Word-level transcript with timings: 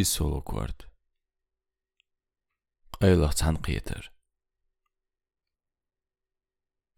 и 0.00 0.04
соло 0.04 0.38
аккорд. 0.38 0.78
Айлах 3.00 3.34
цаана 3.38 3.60
гитар. 3.66 4.04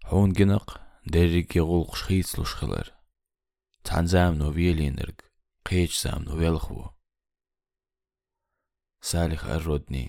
Хунгинак 0.09 0.69
дэрриги 1.13 1.61
гулгш 1.69 2.01
хийцлушхэлэр. 2.07 2.89
Цанзаам 3.87 4.35
но 4.41 4.49
виелинерг 4.57 5.19
qeejsaam 5.67 6.23
no 6.27 6.35
velxu. 6.41 6.81
Salih 9.11 9.43
ar-Rodni. 9.55 10.07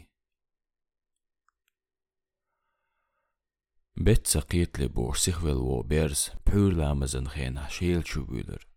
Betsa 4.05 4.41
qiitli 4.51 4.87
borsih 4.97 5.37
vel 5.45 5.61
wo 5.67 5.77
bers 5.91 6.21
pürlamazın 6.47 7.27
xena 7.33 7.65
şeel 7.75 8.01
çubüdür. 8.09 8.70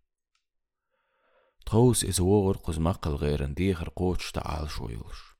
Таус 1.65 2.03
из 2.03 2.19
уогыр 2.19 2.57
кузмаккыл 2.59 3.17
гайрынды 3.17 3.73
хыркоочта 3.73 4.41
ал 4.45 4.67
шойылыш. 4.67 5.35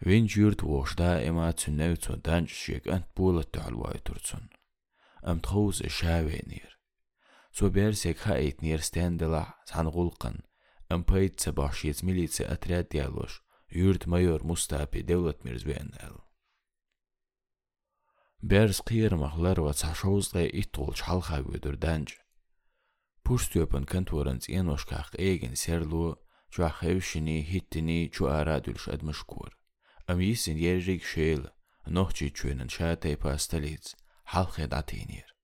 Винч 0.00 0.36
юрт 0.36 0.62
вошда 0.62 1.20
эма 1.28 1.50
цүннәу 1.52 1.96
цундан 1.98 2.46
чек 2.46 2.86
ант 2.86 3.06
буула 3.16 3.42
тал 3.42 3.74
вай 3.74 3.98
турсун. 3.98 4.48
Ам 5.20 5.40
таус 5.40 5.82
э 5.82 5.88
шавенир. 5.88 6.70
Собер 7.52 7.92
сек 7.96 8.18
ха 8.22 8.38
этнер 8.38 8.80
стендела 8.82 9.56
сангулкан. 9.66 10.44
Ам 10.88 11.02
пайтса 11.04 11.52
баш 11.52 11.84
ец 11.84 12.02
милиция 12.02 12.46
отряд 12.48 12.88
диалош. 12.90 13.42
Юрт 13.68 14.06
майор 14.06 14.42
Мустапи 14.42 15.02
Девлат 15.02 15.44
Мирзвенел. 15.44 16.24
Берс 18.40 18.80
махлар 19.12 19.60
ва 19.60 19.72
цашоузға 19.74 20.46
ит 20.48 20.78
ол 20.78 20.94
чалха. 20.94 21.44
Puştüöpün 23.24 23.82
kantorans 23.82 24.48
ienoşkaq 24.48 25.08
egen 25.18 25.54
serlu, 25.54 26.22
çua 26.50 26.68
xevşini 26.68 27.52
hittini 27.52 28.10
çua 28.12 28.32
aradülş 28.32 28.88
admışkur. 28.88 29.52
Am 30.08 30.20
yisin 30.20 30.56
yerrik 30.56 31.04
şeyl, 31.04 31.42
nohçi 31.86 32.32
çönen 32.32 32.68
şateypa 32.68 33.38
stalic, 33.38 33.86
halxed 34.24 34.72
atenir. 34.72 35.34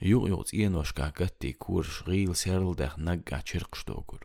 Yuğyoz 0.00 0.54
ienoşkaq 0.54 1.12
gatti 1.14 1.50
kurş 1.58 2.04
gil 2.04 2.34
serldaq 2.34 2.94
nagga 3.06 3.42
çirqşdogur. 3.48 4.22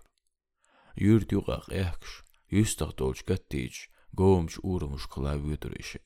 Yurdyuqaq 0.96 1.66
ehkş, 1.84 2.10
yüstaq 2.50 2.98
dolç 2.98 3.20
gattiç, 3.26 3.90
gomç 4.14 4.60
urmuş 4.64 5.04
klavyudurişi. 5.14 6.00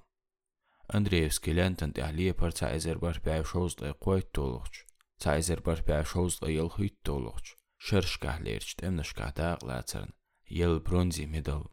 أندريفسكي 0.96 1.53
لانتن 1.53 1.94
تحليه 1.94 2.31
بار 2.31 2.52
تعزير 2.52 2.97
بار 2.97 3.22
بعي 3.25 3.44
شوز 3.44 3.75
لأي 3.81 3.92
قويت 3.92 4.30
تولغش 4.34 4.86
تعزير 5.19 5.59
بار 5.59 5.81
بعي 5.88 6.06
شوز 6.06 6.40
لأي 6.42 6.56
يلخيت 6.56 7.00
تولغش 7.03 7.56
شرشكح 7.78 8.42
ليرش 8.42 8.74
تمنشكح 8.74 9.30
داق 9.30 9.66
لاترن 9.66 10.09
يل 10.52 10.80
برونزي 10.80 11.25
ميدل 11.25 11.64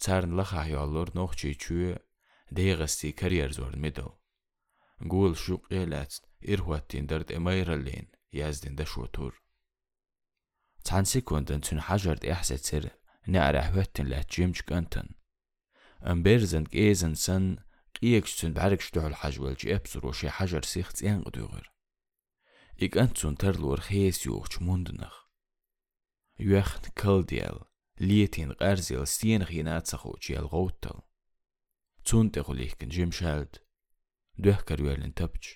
تارن 0.00 0.44
Gul 4.99 5.35
sjuk 5.35 5.71
elatst 5.71 6.27
irhuattin 6.41 7.07
dert 7.07 7.31
emayralin 7.31 8.07
yazdin 8.31 8.77
da 8.77 8.85
shotur. 8.85 9.33
Tsan 10.83 11.03
sekunden 11.03 11.61
tun 11.61 11.79
hajart 11.87 12.23
ehset 12.23 12.65
sir 12.65 12.83
na'ra 13.27 13.63
huattin 13.71 14.09
la 14.09 14.21
jimjk 14.33 14.71
antan. 14.71 15.15
Amberzen 16.11 16.65
gezen 16.75 17.15
san 17.15 17.45
qiyeksün 17.95 18.51
barik 18.59 18.81
shtuhul 18.81 19.15
hajwalji 19.21 19.67
ebsur 19.75 20.03
o 20.09 20.11
shi 20.19 20.27
hajar 20.37 20.63
sikhts 20.63 21.01
en 21.11 21.23
gdugur. 21.27 21.65
Ik 22.85 22.93
antsun 23.03 23.35
tarlur 23.41 23.79
khiyes 23.87 24.19
yuqch 24.27 24.59
mundnakh. 24.65 25.19
Yuakhn 26.47 26.91
kaldial 27.01 27.57
lietin 28.07 28.51
qarzil 28.59 29.05
stien 29.13 29.43
ghinat 29.49 29.85
sakhu 29.91 30.11
chial 30.23 30.47
goutal. 30.53 30.99
Tsun 32.05 32.27
tekhulihkin 32.33 32.91
jimshalt 32.95 33.59
duehkar 34.43 34.79
werlin 34.87 35.13
tapch 35.19 35.49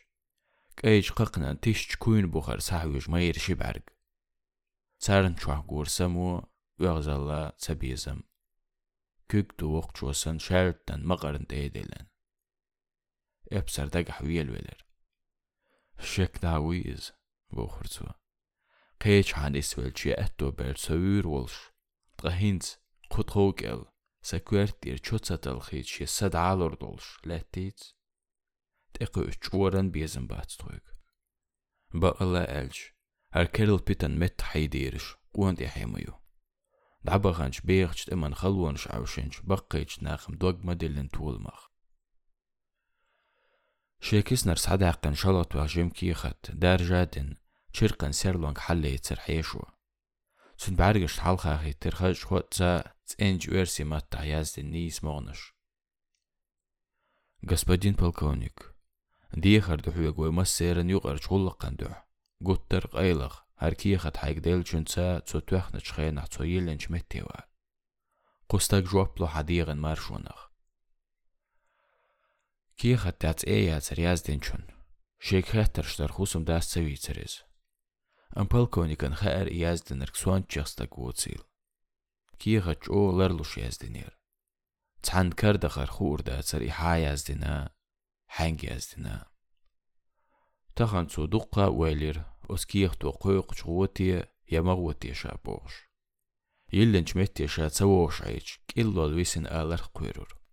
qeich 0.82 1.12
qaqna 1.20 1.50
tisch 1.64 1.98
kuin 2.04 2.26
buxar 2.34 2.60
sahwish 2.70 3.08
mayr 3.14 3.38
shibarg 3.46 3.86
saran 5.06 5.36
chwa 5.42 5.58
gorsamu 5.72 6.30
uagzalla 6.84 7.42
sabizam 7.66 8.20
kük 9.32 9.54
duq 9.60 9.88
chosan 10.00 10.42
şərtdən 10.48 11.06
maqarın 11.12 11.48
deyilən 11.54 12.10
əbsərdə 13.60 14.04
qahviyel 14.10 14.52
velir 14.56 14.84
şək 16.14 16.42
daviz 16.44 17.12
bu 17.56 17.68
xurcu 17.74 18.10
qeç 19.04 19.34
hanis 19.40 19.74
velçi 19.78 20.14
ətdo 20.26 20.52
bel 20.60 20.76
sövür 20.86 21.26
olş 21.40 21.58
qahinc 22.22 22.76
qutqoqel 23.14 23.84
sekvert 24.32 24.78
dir 24.84 24.98
çotsatal 25.08 25.60
xiç 25.68 25.90
sadalor 26.18 26.80
dolş 26.84 27.08
lətdic 27.30 27.92
2-3 29.00 29.54
uoran 29.54 29.92
bezin 29.92 30.28
baats. 30.28 30.58
Ba 32.02 32.09
ala 32.20 32.44
elch, 32.62 32.94
ar 33.31 33.48
keril 33.56 33.81
pitan 33.88 34.18
met 34.22 34.42
haydirish, 34.52 35.09
uant 35.38 35.59
yahimuyu. 35.66 36.14
Dabaganch 37.06 37.62
beegcht 37.68 38.09
iman 38.16 38.34
khalwanch 38.40 38.88
awshinch, 38.96 39.38
baqqeech 39.50 40.02
naqim 40.06 40.40
dogma 40.42 40.74
dilin 40.76 41.09
tuulmaq. 41.09 41.74
شيكسنر 44.04 44.56
صداقن 44.56 45.14
شلط 45.14 45.56
وهجم 45.56 45.90
كيخت 45.90 46.52
دار 46.52 46.81
جادن 46.84 47.36
شرقن 47.74 48.12
سيرلونغ 48.12 48.60
حلي 48.60 48.98
سن 48.98 49.16
Sun 50.58 50.75
mat 53.88 54.10
tayaz 54.12 54.54
de 54.56 54.64
господин 57.46 57.96
полковник 57.96 58.73
دیخر 59.42 59.76
دحوی 59.76 60.12
گوی 60.12 60.30
ما 60.30 60.44
سیرن 60.44 60.90
یوغر 60.90 61.18
چغلقن 61.18 61.76
دح 61.76 61.96
گوتر 62.44 62.80
قیلق 62.80 63.36
هر 63.56 63.74
کی 63.74 63.98
خد 63.98 64.18
حیق 64.18 64.40
دیل 64.40 64.64
چنسا 64.64 65.20
چو 65.20 65.40
توخن 65.40 65.80
چخی 65.80 66.12
نح 66.12 66.28
چو 66.28 66.46
یلن 66.46 66.78
چمت 66.78 67.10
تیوار 67.10 67.48
قستگ 68.50 68.84
جوپلو 68.92 69.26
حدیغن 69.26 69.78
مرشونخ 69.78 70.50
کی 72.78 72.98
خد 72.98 73.18
تاц 73.18 73.44
ایا 73.48 73.80
цариаз 73.80 74.22
денчун 74.28 74.64
шек 75.20 75.46
хэтэр 75.50 75.86
штар 75.86 76.12
хусум 76.12 76.44
дас 76.46 76.66
цавицэрэз 76.74 77.34
ам 78.40 78.48
полковникан 78.48 79.14
хэр 79.22 79.48
язденэр 79.50 80.12
ксуан 80.12 80.44
чэхстаг 80.52 80.92
уцил 81.00 81.42
ки 82.38 82.60
хач 82.60 82.81
о 82.90 83.00
лэрлуш 83.18 83.57
язденэр 83.57 84.13
цанд 85.02 85.34
кардахар 85.40 85.90
хурда 85.90 86.42
цари 86.44 86.69
хаяздена 86.69 87.74
хэнг 88.36 88.63
яздена. 88.63 89.32
دقا 90.78 91.68
ويلير 91.68 92.24
اسكيخ 92.50 92.96
تو 92.96 93.10
قوق 93.10 93.54
شغوتي 93.54 94.24
يمغوتي 94.52 95.14
شابوش. 95.14 95.90
يلن 96.74 97.06
شمتي 97.06 97.48
شا 97.48 97.68
تسووش 97.68 98.22
عيش 98.22 98.60
كيلو 98.68 99.06
الويسن 99.06 99.48
آلر 99.48 99.81
قويرور. 99.94 100.44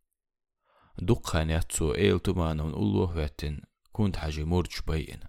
دقا 0.99 1.45
ناتسو 1.45 1.95
إيل 1.95 2.21
تمانون 2.21 2.73
أولوه 2.73 3.17
واتن 3.17 3.63
كنت 3.93 4.17
حاجي 4.17 4.45
مرج 4.45 4.81
بيين 4.87 5.21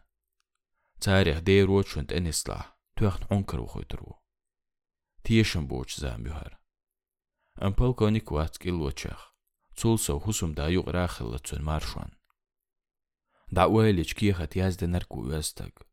تاريخ 1.01 1.39
دير 1.39 1.71
وچونت 1.71 2.13
انسلاح 2.13 2.77
توخن 2.95 3.25
عنكر 3.31 3.61
وخوترو 3.61 4.19
تيشن 5.23 5.67
بوچ 5.67 5.99
زاميوهر 5.99 6.59
أم 7.61 7.73
polkovnik 7.73 8.31
وات 8.31 8.57
كيلو 8.57 8.89
تشخ 8.89 9.33
تولسو 9.75 10.19
حسوم 10.19 10.51
دا 10.53 10.67
يوغ 10.67 10.89
راخل 10.89 11.35
لتسون 11.35 11.61
دعوالج 13.51 14.11
كيخت 14.11 14.55
يازد 14.55 14.83
نركو 14.83 15.31
يستق 15.31 15.87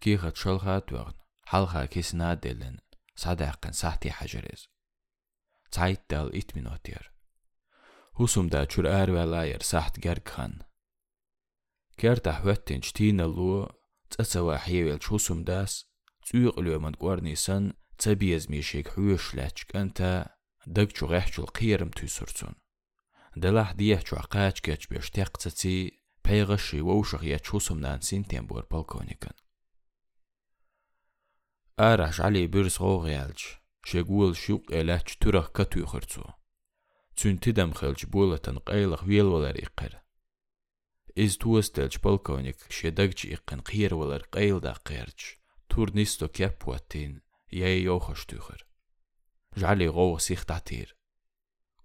كيخت 0.00 0.36
شلخات 0.36 0.92
وغن 0.92 1.14
حلخا 1.42 1.84
كيسنا 1.84 2.34
دلن 2.34 2.78
صداقن 3.16 3.72
ساعتي 3.72 4.10
حجرز 4.10 4.68
Zeit 5.70 6.08
دال 6.10 6.36
ات 6.36 6.54
minuttir. 6.56 7.10
Husum 8.18 8.48
da 8.50 8.66
chur 8.66 8.86
ärväläjär 9.00 9.62
saht 9.62 10.00
gerkhan. 10.04 10.64
Kerta 12.00 12.32
höttin 12.42 12.82
stina 12.82 13.26
lu, 13.26 13.66
tsatsawa 14.10 14.56
hiewel 14.64 14.98
chusum 14.98 15.44
das, 15.44 15.84
tsuyqlöman 16.24 16.96
qornisan, 17.02 17.64
tsabiez 17.98 18.44
mishik 18.48 18.88
hüyшлach 18.94 19.62
anta, 19.80 20.12
dag 20.76 20.88
chu 20.96 21.04
rehchul 21.12 21.48
qiyram 21.56 21.90
tüsurtsun. 21.98 22.54
دەلاح 23.44 23.70
دیەچوە 23.78 24.22
قاچ 24.32 24.56
کەچ 24.66 24.82
پێشتێق 24.90 25.30
قچەچی 25.34 25.78
پەیغەشی 26.24 26.84
وە 26.86 26.94
و 26.96 27.08
شەخە 27.10 27.38
چوو 27.46 27.64
سومنانسین 27.66 28.22
تێم 28.30 28.44
بۆر 28.50 28.64
پەڵکۆنیکن 28.70 29.36
ئاراش 31.80 32.16
علی 32.26 32.44
برسۆ 32.52 32.90
غیالچ 33.04 33.40
شێگوڵ 33.88 34.32
شیوق 34.42 34.62
ئێلاچ 34.74 35.08
تورەخ 35.20 35.48
کە 35.56 35.64
توی 35.70 35.88
خرچوە 35.90 36.30
چونتی 37.18 37.52
دەم 37.58 37.70
خەلچ 37.78 38.00
بۆڵەتەن 38.12 38.56
قەیڵخ 38.68 39.02
وێڵوەلەری 39.08 39.70
قەر 39.78 39.94
ئز 41.20 41.32
توەستەلچ 41.40 41.94
پەڵکۆنیک 42.04 42.58
شێدەگچ 42.76 43.20
ئیقن 43.30 43.60
قیرەوەلەر 43.68 44.22
قەیڵدا 44.34 44.74
قێرچ 44.86 45.20
تور 45.70 45.88
نیستۆ 45.96 46.26
کیا 46.36 46.50
پوەتین 46.60 47.12
یای 47.60 47.78
یۆ 47.88 47.96
خەشتوخر 48.06 48.60
ژعلی 49.60 49.92
غۆوە 49.96 50.18
سیختا 50.26 50.58
تیر 50.66 50.88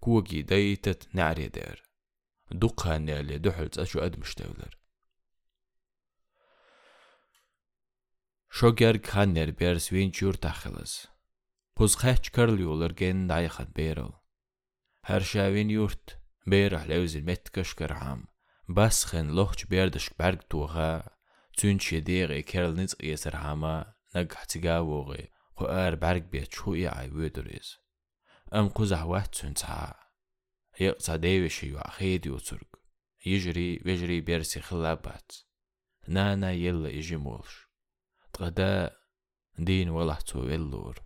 kuogi 0.04 0.42
deitet 0.52 1.08
närjeder. 1.16 1.78
Dukhanjälje 2.60 3.38
duhults 3.44 3.78
ashu 3.82 3.98
edmstövler. 4.06 4.72
Shogar 8.56 8.96
khanjer 9.08 9.50
ber 9.60 9.76
svinchur 9.86 10.36
tachilis. 10.44 10.94
Pus 11.76 11.96
khech 12.00 12.28
karljuler 12.36 12.92
gen 13.00 13.24
daihat 13.30 13.70
beril. 13.78 14.12
Her 15.08 15.22
shavin 15.30 15.70
yurt 15.76 16.06
berah 16.50 16.84
levzil 16.90 17.24
metkash 17.30 17.74
karham. 17.78 18.20
Basxen 18.76 19.28
loch 19.38 19.64
berdish 19.72 20.10
berg 20.20 20.40
tuha. 20.50 20.92
Tün 21.58 21.78
şedere 21.78 22.42
kerlniz 22.42 22.94
yeser 23.00 23.36
hama. 23.44 23.76
Nag 24.14 24.28
hatiga 24.38 24.76
vogi. 24.88 25.24
Qoar 25.56 26.00
berg 26.04 26.24
bet 26.32 26.50
chu 26.50 26.76
i 26.76 26.84
ay 26.98 27.08
vöduriz. 27.16 27.83
Watsún 28.54 29.54
tsa. 29.54 29.96
Hiq 30.78 30.98
tsa 30.98 31.18
dévishi 31.18 31.66
yu 31.72 31.78
axédi 31.78 32.30
uturg. 32.30 32.68
يجري 33.26 33.82
ويجري 33.86 34.20
بيرسي 34.20 34.60
خلابات. 34.60 35.32
نانا 36.08 36.52
يلا 36.52 36.88
يجي 36.88 37.16
مولش. 37.16 37.68
تغدا 38.32 38.96
دين 39.58 39.88
ولحتو 39.90 40.42
اللور 40.42 40.98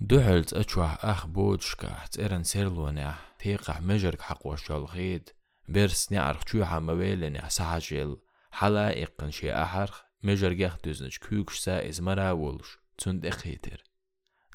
دحلت 0.00 0.52
أشوح 0.52 1.04
أخ 1.04 1.26
بودشكا. 1.26 2.04
إرن 2.18 2.44
سيرلونيا 2.44 3.14
تيقع 3.38 3.80
مجرك 3.80 4.20
حق 4.20 4.46
وشالغيد 4.46 5.30
بيرس 5.68 6.12
نعرق 6.12 6.48
شوحا 6.48 6.78
مويلني 6.78 7.50
ساجل 7.50 8.20
حلائق 8.50 9.30
شي 9.30 9.52
أحرخ. 9.54 10.02
مجرق 10.22 10.84
دوزنش 10.84 11.18
كوكش 11.18 11.58
سا 11.58 11.88
إز 11.88 12.00
مراولش 12.00 12.78
تند 12.98 13.26
إخيتر 13.26 13.95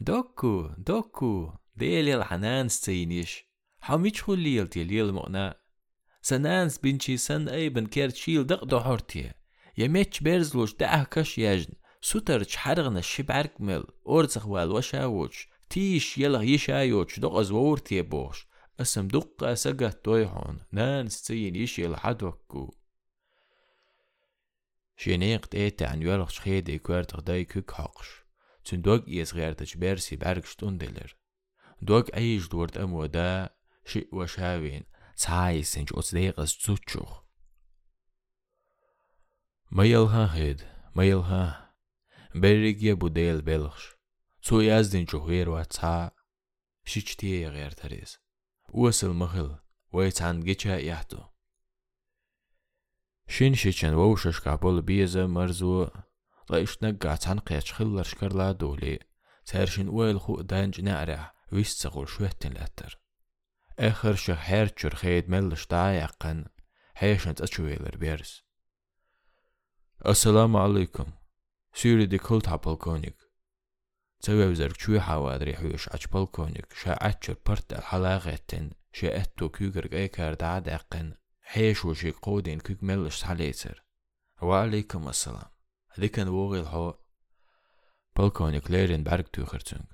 دوكو 0.04 0.70
دوكو 0.78 1.54
ديلي 1.76 2.16
الحنان 2.16 2.70
ستينيش 2.70 3.46
حميش 3.80 4.24
خليل 4.24 4.68
تيليل 4.68 5.14
مقنا 5.14 5.56
سنانس 6.22 6.78
بنشي 6.78 7.18
سن 7.18 7.50
أيبن 7.50 7.86
كيرت 7.86 8.16
شيل 8.16 8.48
دق 8.48 8.66
دحورتي 8.66 9.32
يميتش 9.78 10.20
بيرزلوش 10.20 10.76
دعه 10.76 11.04
كش 11.04 11.38
يجن 11.38 11.74
سوترچ 12.02 12.56
حرغنا 12.56 13.02
مل 13.60 13.84
أورزخ 14.08 14.48
وال 14.48 14.72
وشاوش 14.72 15.50
تيش 15.70 16.18
يلا 16.18 16.42
يشايوش 16.42 17.20
دق 17.20 17.36
أزور 17.36 17.78
تيبوش 17.78 18.48
اسم 18.80 19.08
دقة 19.08 19.54
سقه 19.54 19.90
تويحون 19.90 20.60
نان 20.72 21.10
ستين 21.10 21.56
يشي 21.56 21.86
الحدوكو 21.86 22.74
شينيق 24.98 25.46
تيتا 25.46 25.86
عن 25.86 26.02
يولغ 26.02 26.28
شخيدي 26.28 26.78
كوارتغ 26.78 27.20
داي 27.20 27.46
كوك 27.46 27.72
حقش 27.72 28.21
تن 28.65 28.83
دوغ 28.83 29.01
إيز 29.09 29.35
غيرتش 29.35 29.77
بيرسي 29.77 30.17
بارك 30.17 30.45
شتوندلر 30.47 31.17
دوغ 31.83 32.05
أيش 32.17 32.49
دورت 32.49 32.77
أمو 32.77 33.07
دا 33.07 33.57
شئ 33.85 34.09
وشاوين 34.13 34.85
ساي 35.15 35.63
سنج 35.63 35.91
أصديقس 35.95 36.59
تسوتشوخ 36.59 37.23
ميلها 39.73 40.35
هيد 40.35 40.63
ميلها 40.97 41.75
بريجيا 42.35 42.95
بوديل 42.95 43.43
بلغش 43.43 43.97
سو 44.43 44.61
يازدين 44.61 45.05
جوهير 45.05 45.49
واتسا 45.49 46.11
شيشتيه 46.85 47.49
غير 47.49 47.71
تريز 47.71 48.19
وصل 48.69 49.11
مخل 49.11 49.59
ويتعن 49.93 50.41
جيتشا 50.41 50.77
يحتو 50.77 51.19
شين 53.29 53.55
شيشن 53.55 53.95
ووشش 53.95 54.41
كابول 54.41 54.83
بيزا 54.83 55.27
مرزو 55.27 55.89
لايش 56.51 56.83
نقع 56.83 57.15
تنقيش 57.15 57.73
خلر 57.73 58.03
شكرلا 58.03 58.53
دولي 58.53 58.99
تارشن 59.47 59.89
ويل 59.89 60.21
خو 60.21 60.41
دانج 60.41 60.81
نعرح 60.81 61.35
ويستغل 61.53 62.09
شوهتن 62.09 62.53
لاتر 62.53 62.99
آخر 63.79 64.15
شهر 64.15 64.69
خيد 64.95 65.31
ملش 65.31 65.67
دايقن 65.67 66.45
حيشن 66.95 67.35
تأشويلر 67.35 67.97
بيرس 67.97 68.43
السلام 70.07 70.57
عليكم 70.57 71.13
سيري 71.75 72.07
دي 72.07 72.19
كل 72.19 72.39
بالكونيك 72.39 73.17
تسوي 74.21 74.47
وزرك 74.47 74.81
شوي 74.81 75.01
حوادري 75.01 75.57
حوش 75.57 75.89
عش 75.89 76.07
بالكونيك 76.07 76.73
شا 76.73 77.05
عتشر 77.05 77.37
برت 77.47 77.73
الحلاغتن 77.73 78.71
شا 78.93 79.21
اتو 79.23 79.49
كوكر 79.49 79.93
ايكار 79.93 80.35
دعاد 80.35 80.69
اقن 80.69 81.15
حيش 81.43 81.85
وشي 81.85 82.11
قودين 82.11 82.61
كوك 82.61 82.83
ملش 82.83 83.23
حليتر 83.23 83.85
وعليكم 84.43 85.09
السلام 85.09 85.51
Hadikan 85.96 86.28
wogel 86.28 86.66
ho 86.72 86.86
polkovnik 88.16 88.72
Lerenberg 88.72 89.28
tüxirçünk. 89.34 89.90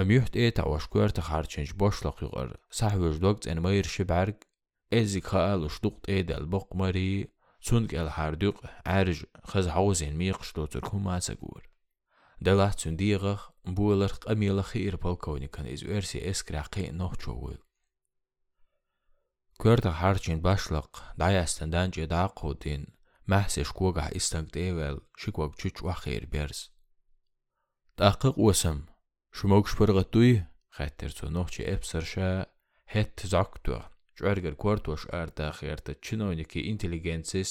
Ömüht 0.00 0.36
eta 0.36 0.62
oşkuert 0.62 1.18
xarçınç 1.18 1.70
boşlaq 1.80 2.16
yuqar. 2.22 2.50
Sahvöz 2.70 3.22
dokts 3.22 3.46
en 3.46 3.58
mayr 3.62 3.84
şiberg 3.84 4.36
ezik 4.90 5.26
xal 5.32 5.60
ushduqt 5.68 6.08
edel 6.08 6.44
boqmari 6.52 7.26
sunk 7.66 7.90
el 8.00 8.08
harduq 8.16 8.62
ərj 8.98 9.24
xız 9.50 9.66
hauzen 9.74 10.14
miqşlo 10.20 10.66
türkumasa 10.72 11.34
gur. 11.42 11.62
Dalah 12.44 12.72
tündiğaq 12.80 13.40
bular 13.76 14.12
qamila 14.24 14.64
xir 14.70 14.94
polkovnikan 15.04 15.66
iz 15.74 15.82
versi 15.90 16.18
eskraqi 16.30 16.84
nohçovul. 17.00 17.58
Kördə 19.62 19.90
harçın 20.00 20.38
başlıq 20.44 20.88
dayastından 21.18 21.90
ceda 21.90 22.22
qodin. 22.40 22.99
მაჰსეშ 23.30 23.70
გუაგა 23.78 24.04
ისტანკტეველ 24.18 24.96
შიგვაგ 25.20 25.52
ჩუჩვახერ 25.60 26.24
ბერს 26.32 26.60
ტახყი 27.98 28.30
ყუასამ 28.36 28.78
შმოგშფერღა 29.36 30.04
ტუი 30.12 30.32
ხატერცო 30.76 31.26
ნოხჩი 31.34 31.62
ეფსერშა 31.74 32.30
ჰეთ 32.92 33.16
ზაქტვა 33.32 33.80
ჭვერგერ 34.16 34.54
კვარტვაშ 34.62 35.02
არდა 35.20 35.48
ხერტა 35.58 35.92
ჩინონიკი 36.04 36.60
ინტელიგენცის 36.70 37.50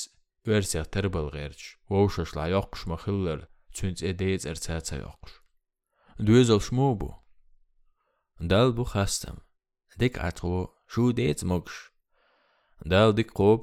ვერსია 0.49 0.83
ტერბალღერჩ 0.93 1.61
ვოუშაშლა 1.91 2.43
იოხშ 2.51 2.81
მოხილლერ 2.91 3.41
ცუნც 3.75 3.97
ედეი 4.09 4.37
წერცაცა 4.43 4.95
იოხშ 5.01 5.31
დუეზალ 6.25 6.61
შმობო 6.67 7.11
დალბუ 8.39 8.85
ხასტამ. 8.91 9.37
დეკ 9.99 10.15
ატრო 10.23 10.71
შუდეც 10.87 11.43
მოგშ 11.43 11.75
დალდიკ 12.91 13.29
ყობ 13.35 13.61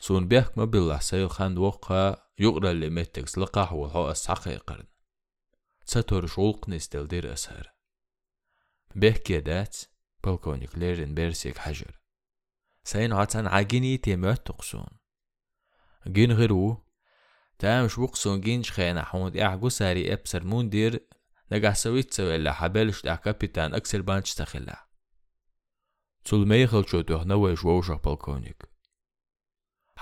سون 0.00 0.28
بيحك 0.28 0.58
ما 0.58 0.64
بالله 0.64 0.98
سيل 0.98 1.30
خاند 1.30 1.58
وقها 1.58 2.28
يقرا 2.38 2.70
اللي 2.70 2.90
متكس 2.90 3.38
لقاح 3.38 3.72
وحو 3.72 4.10
أسحقي 4.10 4.56
قرن. 4.56 4.86
تساتور 5.86 6.26
شولق 6.26 6.68
نستل 6.68 7.06
دير 7.06 7.32
أسهر. 7.32 7.72
بيحكي 8.94 9.40
دات 9.40 9.76
بالكونيك 10.24 10.78
ليرن 10.78 11.14
بيرسيك 11.14 11.58
حجر. 11.58 12.00
سين 12.84 13.12
عطان 13.12 13.46
عجيني 13.46 13.96
تيموت 13.96 14.46
تقصون. 14.46 14.88
جين 16.08 16.32
غيرو 16.32 16.86
تامش 17.58 18.00
بقصون 18.00 18.40
جين 18.40 18.62
شخينا 18.62 19.04
حمود 19.04 19.36
اعجو 19.36 19.68
ساري 19.68 20.12
إبسر 20.12 20.44
موندير 20.44 21.06
نجح 21.52 21.74
سويت 21.74 22.14
سوي 22.14 22.36
اللي 22.36 22.54
حبالش 22.54 23.02
دا 23.02 23.14
كابيتان 23.14 23.74
اكسل 23.74 24.02
بانش 24.02 24.34
تخلا 24.34 24.86
تول 26.24 26.48
ميخل 26.48 26.88
شو 26.88 27.00
توه 27.00 27.24
نوش 27.24 27.64
ووشخ 27.64 27.96
بالكونيك. 27.96 28.69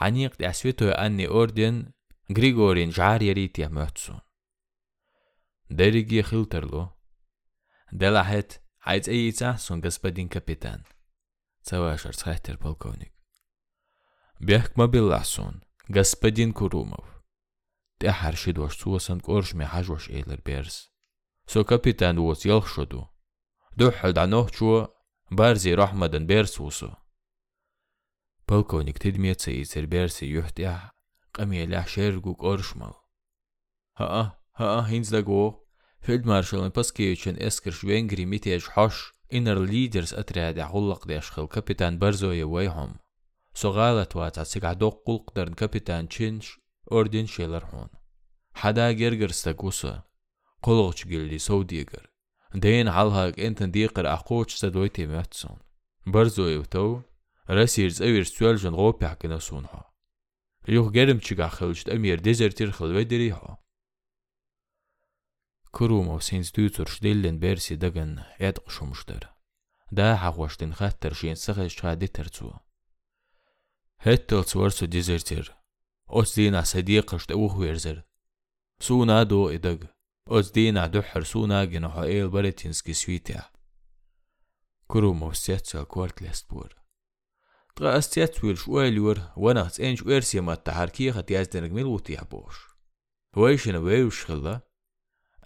Haniq 0.01 0.39
der 0.39 0.55
svetoj 0.55 0.91
e 0.93 0.95
Anni 1.05 1.27
Ordin 1.29 1.77
Grigorin 2.29 2.91
Žarjeri 2.93 3.49
tja 3.55 3.69
möhtsun. 3.69 4.21
Derigi 5.79 6.19
e 6.21 6.25
hilterlu. 6.31 6.85
Delahet 8.01 8.51
aiz 8.91 9.09
eicasun 9.09 9.81
gospodin 9.81 10.29
kapitan. 10.29 10.85
Cavašar 11.67 12.15
skaiter 12.15 12.57
polkovnik. 12.57 13.13
Бяхма 14.41 14.87
Белласон, 14.87 15.63
господин 15.89 16.53
Курумов. 16.53 17.07
Те 17.99 18.13
харши 18.13 18.53
дош 18.53 18.77
суасан 18.79 19.21
коршме 19.21 19.67
хажваш 19.67 20.09
эйлер 20.11 20.41
берс. 20.45 20.77
Со 21.47 21.65
капитан 21.65 22.19
уос 22.19 22.45
ялхшоду. 22.45 23.09
Духад 23.77 24.19
анохчуа 24.19 24.89
барзи 25.31 25.75
рахмадан 25.81 26.27
берс 26.27 26.61
усу. 26.61 26.91
يحتيح 30.23 30.93
قمي 31.35 31.67
لح 31.67 31.87
شيرجو 31.87 32.33
قرشمال 32.33 32.93
ها 33.97 34.41
ها 34.57 34.89
هينز 34.89 35.15
لغو 35.15 35.67
فيلد 36.01 36.27
مارشال 36.27 36.69
باسكيوشن 36.69 37.37
اسكر 37.37 37.71
شوينغري 37.71 38.25
ميتيج 38.27 38.65
حش 38.65 39.13
إنر 39.35 39.59
ليدرز 39.65 40.15
أتراد 40.15 40.61
حلق 40.61 41.07
ديشخل 41.07 41.47
كابيتان 41.47 41.99
برزوية 41.99 42.45
ويهم 42.45 42.95
سو 43.55 43.71
غالت 43.71 44.17
وات 44.17 44.39
عسيق 44.39 44.65
عدوق 44.65 45.03
قلق 45.07 45.35
درن 45.37 45.55
كابيتان 45.55 46.09
تشينش 46.09 46.59
أردن 46.93 47.27
شيلر 47.27 47.65
هون 47.65 47.89
حدا 48.55 48.93
جرجر 48.93 49.31
ستاقوسا 49.31 50.03
قلغش 50.63 51.07
جلدي 51.07 51.39
سو 51.39 51.63
ديگر 51.63 52.11
دين 52.55 52.91
حالهاك 52.91 53.41
انتن 53.41 53.71
ديقر 53.71 54.13
أقوش 54.13 54.55
سدويتي 54.55 55.07
ماتسون 55.07 55.59
برزوية 56.07 56.59
وتو 56.59 57.01
غوبي 58.65 59.09
حكنا 59.09 59.39
سونها 59.39 59.93
يوخ 60.69 60.89
جرم 60.91 61.19
تشيقا 61.19 61.49
خلجت 61.49 61.89
أمير 61.89 62.19
ديزرتير 62.19 62.71
خل 62.71 62.97
ودريها 62.97 63.59
كرومو 65.73 66.21
سينز 66.21 66.51
دوتر 66.51 66.87
شديلن 66.87 67.39
بيرسي 67.39 67.77
دغن 67.77 68.25
يدق 68.41 68.71
شمشتر 68.71 69.29
دا 69.93 70.17
حقوشتن 70.17 70.73
خاتر 70.73 71.13
شين 71.13 71.35
سخش 71.35 71.81
خادي 71.81 72.07
ترتسو 72.07 72.53
هتل 74.01 74.45
سورسو 74.45 74.87
ديزرتير 74.87 75.59
اوس 76.11 76.35
دينا 76.35 76.63
صديقش 76.63 77.31
اوه 77.31 77.59
ويرزر. 77.59 78.03
سونا 78.81 79.23
دو 79.23 79.49
ادغ 79.49 79.85
اوس 80.31 80.51
دينا 80.51 80.87
دحر 80.87 81.23
سونا 81.23 81.65
جنو 81.65 81.91
حقيل 81.91 82.29
بريتينسكي 82.29 82.93
سويتيا. 82.93 83.43
كرومو 84.87 85.33
سيتسال 85.33 85.85
كوارت 85.85 86.23
لستبور 86.23 86.78
تغا 87.79 87.99
استيتويل 87.99 88.59
شواليور 88.59 89.21
وأنا 89.37 89.71
انج 89.81 90.07
ويرسي 90.07 90.41
ما 90.41 90.53
التحركي 90.53 91.13
خد 91.13 91.31
يازدنك 91.31 91.71
ميلوتي 91.71 92.17
عبوش 92.17 92.57
ويشن 93.37 93.77
ويوش 93.77 94.25
خلا؟ 94.25 94.61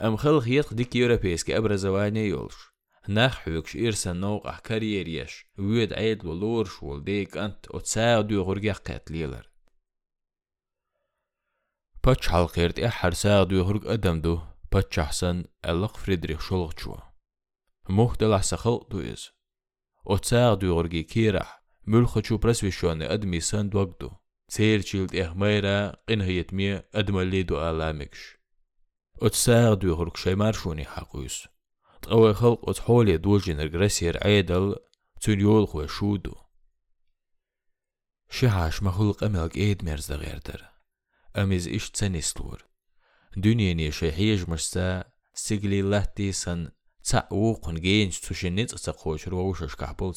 أم 0.02 0.16
خلق 0.16 0.48
يتق 0.48 0.74
ديك 0.74 0.96
يوروبيسكي 0.96 1.56
أبرز 1.56 1.86
واني 1.86 2.28
يولش. 2.28 2.54
ناخ 3.08 3.38
حوكش 3.38 3.76
إرسا 3.76 4.12
نوق 4.12 4.60
كاريريش 4.60 5.46
ويد 5.58 5.92
عيد 5.92 6.24
ولورش 6.24 6.82
ولديك 6.82 7.36
أنت 7.36 7.74
وتساعدو 7.74 8.42
غرقيا 8.42 8.72
قات 8.72 9.10
ليلر. 9.10 9.50
باتش 12.04 12.28
حلقيرت 12.28 12.78
إحر 12.78 13.12
ساعدو 13.12 13.56
يغرق 13.56 13.90
أدمدو 13.90 14.40
باتش 14.72 14.98
أحسن 14.98 15.44
ألق 15.64 15.96
فريدريخ 15.96 16.40
شلغ 16.48 16.72
شوا 16.78 16.96
مهدل 17.88 18.32
أحسخل 18.32 18.80
دو 18.90 19.00
إز. 19.00 19.30
وتساعدو 20.04 20.66
يغرقي 20.66 21.02
كيرح 21.82 21.94
ملخشو 21.94 22.36
برسويشواني 22.36 23.12
أدمي 23.12 23.40
سند 23.40 23.74
وقدو 23.74 24.10
سيرشيلد 24.48 25.16
إحميرا 25.16 25.96
قنهيت 26.08 26.54
مية 26.54 26.88
أدمالي 26.94 27.42
دو 27.42 27.70
آلامكش 27.70 28.36
وتساعدو 29.22 29.88
يغرق 29.88 30.16
شي 30.16 30.34
مارشوني 30.34 30.84
حقويس 30.84 31.48
تقوي 32.02 32.34
خلق 32.34 32.68
وتحولي 32.68 33.16
دوجين 33.16 33.60
رجرسير 33.60 34.26
عيدل 34.26 34.76
تون 35.20 35.40
يول 35.40 35.66
خو 35.68 35.86
شودو 35.86 36.34
شحاش 38.30 38.82
مخلق 38.82 39.24
أملك 39.24 39.56
إيد 39.56 39.84
مرز 39.84 40.12
غيردر 40.12 40.68
أميز 41.36 41.68
إش 41.68 41.90
تسنستور 41.90 42.64
دنيا 43.36 43.90
شي 43.90 44.12
حيج 44.12 44.50
مرسا 44.50 45.04
سيجلي 45.34 45.82
لاتي 45.82 46.32
سن 46.32 46.70
تسعوقن 47.04 47.74
جينش 47.74 48.20
تشنيت 48.20 48.70
تسقوش 48.70 49.28
روشش 49.28 49.76
كحبول 49.76 50.14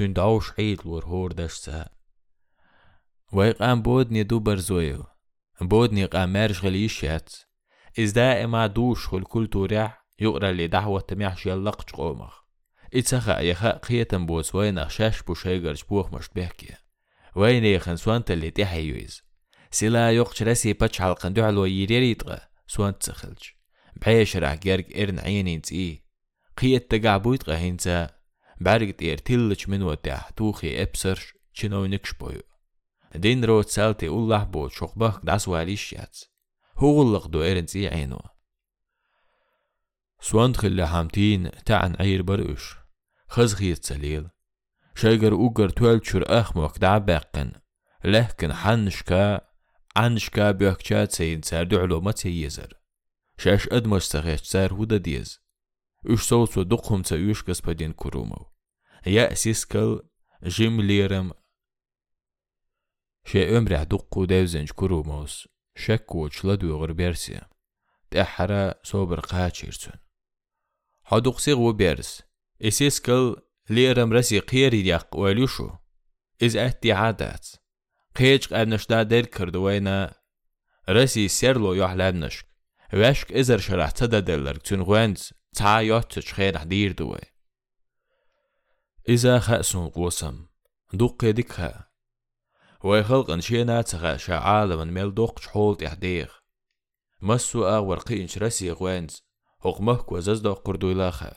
داوش 0.00 0.52
عيد 0.58 0.86
لور 0.86 1.04
هور 1.04 1.32
داشتا 1.32 1.88
ويقام 3.32 3.82
بودني 3.82 4.22
دوبر 4.22 4.56
زويو 4.56 5.04
بودني 5.60 6.04
قامارش 6.04 6.64
غليشات 6.64 7.34
إز 7.98 8.10
دائما 8.10 8.66
دوش 8.66 9.06
خل 9.06 9.22
كل 9.22 9.46
تورع 9.46 10.02
يقرأ 10.18 10.52
لي 10.52 10.66
دعوة 10.66 11.00
تميحش 11.00 11.46
يلقش 11.46 11.92
قومخ. 11.92 12.46
إتسخا 12.94 13.40
يخا 13.40 13.70
قيتن 13.70 14.26
بوس 14.26 14.54
وين 14.54 14.78
أخشاش 14.78 15.22
بوشيغرش 15.22 15.84
بوخ 15.84 16.12
مش 16.14 16.28
بيحكي 16.34 16.74
وين 17.36 17.64
يخن 17.64 17.96
سوانت 17.96 18.30
اللي 18.30 18.50
تحيويز 18.50 19.22
سلا 19.70 20.10
يقش 20.10 20.42
رسي 20.42 20.72
باتش 20.72 20.98
حلقن 21.00 21.32
دعلو 21.32 21.64
يريريتغا 21.64 22.40
سوانت 22.66 23.02
تسخلج 23.02 23.42
بحيش 23.96 24.36
راح 24.36 24.54
جارك 24.54 24.96
إرن 24.96 25.18
عينين 25.18 25.62
تي 25.62 26.02
قيت 26.56 26.94
تقع 26.94 27.16
بويتغا 27.16 27.56
هينتا 27.56 28.15
نكش 31.86 32.12
بويو 32.12 32.42
دين 33.14 33.44
روت 33.44 33.68
سالتي 33.68 34.08
الله 34.08 34.44
بوت 34.44 34.72
شوخبخ 34.72 35.20
دعس 35.24 35.48
واليش 35.48 35.92
ياتس 35.92 36.30
هوغلق 36.78 37.26
دو 37.26 37.42
إرن 37.42 37.66
تي 37.66 37.88
عينو 37.88 38.20
سوانت 40.20 40.56
خلي 40.56 40.88
حامتين 40.88 41.50
تعن 41.66 41.96
عير 42.00 42.22
برقش 42.22 42.74
خزغيت 43.28 43.84
سليل 43.84 44.28
شايقر 44.94 45.32
اوغر 45.32 45.68
توالشر 45.68 46.24
اخموك 46.40 46.78
دع 46.78 46.98
باقن 46.98 47.52
لكن 48.04 48.52
حنشكا 48.52 49.40
عنشكا 49.96 50.50
بيوكشات 50.50 51.12
سين 51.12 51.42
سار 51.42 51.64
دعلو 51.64 52.00
ما 52.00 52.12
تيزر 52.12 52.74
شاش 53.38 53.68
ادمش 53.68 54.02
سغيش 54.02 54.40
سار 54.40 54.72
هودا 54.72 54.96
ديز 54.96 55.45
اش 56.06 56.20
صوتو 56.20 56.62
دقهم 56.62 57.02
تايوش 57.02 57.42
قسبدين 57.42 57.92
كرومو 57.92 58.46
يا 59.06 59.34
سيسكل 59.34 60.02
جيم 60.44 60.80
ليرم 60.80 61.32
شي 63.24 63.58
امرع 63.58 63.82
دقو 63.82 64.24
داوزنج 64.24 64.70
كروموس 64.70 65.48
شكوش 65.76 66.44
لدو 66.44 66.76
غربيرسي 66.76 67.40
تأحرا 68.10 68.74
صوبر 68.82 69.20
قاتشيرتون 69.20 69.94
حدوق 71.04 71.38
سيغو 71.38 71.72
بيرس 71.72 72.22
إسيسكل 72.62 73.36
ليرم 73.70 74.12
رسي 74.12 74.38
قيري 74.38 74.82
ديق 74.82 75.16
وليشو 75.16 75.70
إز 76.42 76.56
أهتي 76.56 76.92
عادات 76.92 77.48
قيج 78.16 78.46
قابنش 78.46 78.86
دا 78.86 79.02
دير 79.02 79.26
كردوينا 79.26 80.14
رسي 80.88 81.28
سيرلو 81.28 81.74
يحلانش 81.74 82.44
واشك 82.92 83.32
إزر 83.32 83.58
شرح 83.58 83.90
تدا 83.90 84.20
دلر 84.20 84.54
تون 84.54 84.82
تا 85.56 85.78
يوتش 85.78 86.32
خير 86.32 86.58
حدير 86.58 86.92
دوي. 86.92 87.18
إذا 89.08 89.38
خأسون 89.38 89.88
قوسم 89.88 90.46
دوق 90.92 91.24
دكها 91.24 91.90
ويخلق 92.84 93.30
انشينا 93.30 93.82
تغا 93.82 94.16
شعالة 94.16 94.76
من 94.76 94.94
ميل 94.94 95.14
دوق 95.14 95.38
شحول 95.38 95.76
تحديغ 95.76 96.32
مسو 97.20 97.60
ورقي 97.60 98.22
انش 98.22 98.38
رسي 98.38 98.70
غوانز 98.70 99.22
هقمهك 99.60 100.12
وززدو 100.12 100.52
قردو 100.52 100.92
لاخا 100.92 101.32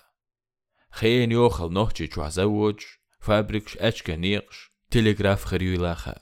خين 0.92 1.32
يوخل 1.32 1.74
نوحجي 1.74 2.12
شو 2.12 2.22
عزوج 2.22 2.84
فابريكش 3.20 3.78
اشكا 3.78 4.16
نيقش 4.16 4.72
تلغراف 4.92 5.46
خريو 5.46 5.82
لاخا 5.82 6.16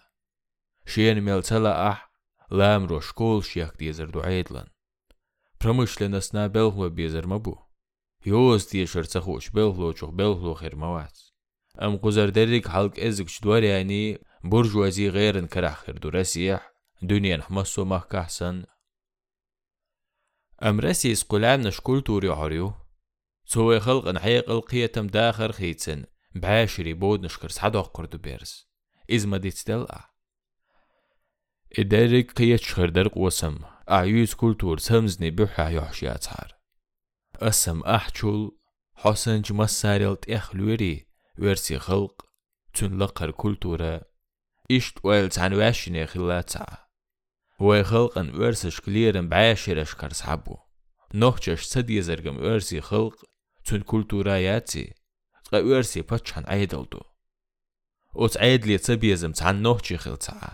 شين 0.85 1.21
ميل 1.21 1.43
تلا 1.43 1.89
أح 1.89 2.11
لام 2.51 2.85
روشكول 2.85 3.43
شيخ 3.43 3.77
ديزر 3.77 4.09
دعيدلن 4.09 4.67
برمشلنسنا 5.61 6.47
بلغو 6.47 6.89
بيزر 6.89 7.27
مبو. 7.27 7.66
هیۆستیەشەر 8.25 9.05
چەخۆش 9.11 9.45
بێڵۆچۆخ 9.55 10.11
بێڵۆ 10.17 10.53
خێرمەوات 10.61 11.15
ئەم 11.81 11.93
قوزەردەرێک 12.01 12.65
هەڵک 12.73 12.95
ئێزک 13.03 13.27
دووارانی 13.43 14.05
بورژوازی 14.49 15.11
غێرن 15.15 15.47
کەرا 15.53 15.73
خردورەسیح 15.81 16.61
دونیان 17.09 17.41
حمە 17.47 17.63
سۆمەح 17.73 18.03
کەحسەن 18.11 18.57
ئەمرەسی 20.63 21.17
سقلان 21.21 21.59
نشکولتوری 21.67 22.35
عڕیو 22.41 22.69
سۆی 23.51 23.83
خەڵقن 23.85 24.17
حەیە 24.23 24.41
قڵقیەتم 24.47 25.07
داخر 25.17 25.51
خیچن 25.59 26.01
باشری 26.43 26.95
بۆ 27.01 27.11
نشکرس 27.25 27.57
حەدۆق 27.63 27.87
قرد 27.95 28.13
و 28.15 28.23
بێرز 28.25 28.51
ئیزمە 29.11 29.37
دیتدەڵ 29.43 29.83
ئا 29.91 30.01
ئێدەرێک 31.75 32.29
قیە 32.37 32.57
چخردەر 32.65 33.07
قوسم 33.15 33.55
ئاویز 33.91 34.31
کولتور 34.41 34.77
سەمزنی 34.87 35.31
بحا 35.37 35.67
یحشیا 35.71 36.17
چار 36.25 36.49
أسم 37.41 37.81
أحشل 37.81 38.51
حسنج 38.95 39.53
مسارلت 39.53 40.29
إخلوري 40.29 41.07
ورسي 41.39 41.79
خلق 41.79 42.25
تن 42.73 42.97
لقر 42.97 43.31
كولتورا 43.31 44.01
إشت 44.71 44.97
ويلت 45.03 45.39
عن 45.39 45.53
واشني 45.53 46.07
خلاتع 46.07 46.65
ويخلقن 47.59 48.35
ورسش 48.35 48.81
كليرن 48.81 49.29
بعاشرش 49.29 49.95
كار 49.95 50.13
صحبو 50.13 50.57
نوحشش 51.13 51.63
سدي 51.63 52.01
زرقم 52.01 52.37
ورسي 52.37 52.81
خلق 52.81 53.15
تن 53.65 53.81
كولتورا 53.81 54.35
ياتي 54.35 54.93
تقا 55.45 55.59
ورسي 55.59 56.01
باتشان 56.01 56.43
عيدلدو 56.47 57.01
وتعيد 58.13 58.65
لي 58.65 58.77
تبيزم 58.77 59.31
تعن 59.31 59.61
نوحشي 59.61 59.97
خلتع 59.97 60.53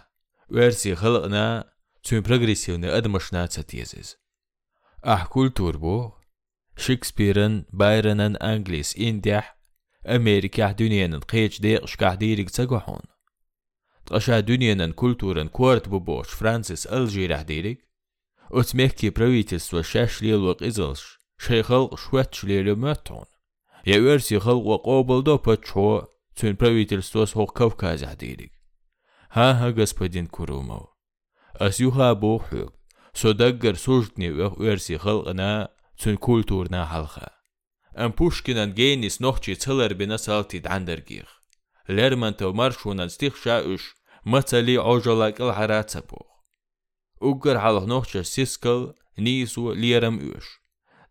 ورسي 0.49 0.95
خلقنا 0.95 1.73
تن 2.03 2.21
برغريسيونا 2.21 2.97
أدمشنا 2.97 3.45
تديزيز 3.45 4.17
أح 5.05 5.25
كولتور 5.25 5.77
بو 5.77 6.11
Shakespeare'in, 6.77 7.65
Byron'in 7.73 8.37
Anglis 8.39 8.97
indiach, 8.97 9.45
Amerikah 10.05 10.77
dünyanın 10.77 11.21
qeyçde 11.21 11.81
ışkah 11.83 12.19
deyirik 12.19 12.53
tsagahon. 12.53 13.01
Tqaşa 14.05 14.47
dünyanın 14.47 14.91
kulturin 14.91 15.47
kuart 15.47 15.91
buboş 15.91 16.27
Francis 16.27 16.87
Algerah 16.87 17.47
deyirik, 17.47 17.81
ötmekki 18.51 19.11
pravitelstvo 19.11 19.83
şaşliyelvak 19.83 20.61
izilş, 20.61 21.01
şeyhalq 21.39 21.97
şvetçliyeli 21.97 22.75
mötton. 22.75 23.25
Ya 23.85 23.99
örsi 23.99 24.37
halqa 24.37 24.83
qobildo 24.83 25.41
paço, 25.41 26.05
tün 26.35 26.55
pravitelstvo 26.55 27.25
soq 27.25 27.55
Kavkazah 27.55 28.19
deyirik. 28.19 28.51
Ha 29.29 29.61
ha 29.61 29.69
господин 29.71 30.25
Kurumov. 30.25 30.85
As 31.59 31.79
yuha 31.79 32.21
bu 32.21 32.41
hüb, 32.51 32.69
sodaggar 33.13 33.75
sujtni 33.75 34.37
vöq 34.37 34.59
örsi 34.59 34.97
halqna 34.97 35.72
ورسي 35.93 36.05
خلقنا 36.05 36.15
تون 36.15 36.15
كولتورنا 36.15 36.85
حلقة 36.85 37.27
أم 37.97 38.11
بوشكينان 38.11 38.73
جينيس 38.73 39.21
نوخشي 39.21 39.55
تسلر 39.55 39.93
بنا 39.93 40.17
سالتي 40.17 40.61
عندرجيخ 40.65 41.41
ليرمان 41.89 42.35
تو 42.35 42.53
مرشونان 42.53 43.09
ستيخ 43.09 43.43
شاوش 43.43 43.95
مثلي 44.25 44.77
عجلك 44.77 45.41
الحرات 45.41 45.89
سبوخ 45.89 46.27
أجر 47.21 47.59
حلق 47.59 47.83
نوخشي 47.83 48.23
سيسكل 48.23 48.93
نيسو 49.19 49.73
ليرم 49.73 50.19
اوش 50.19 50.59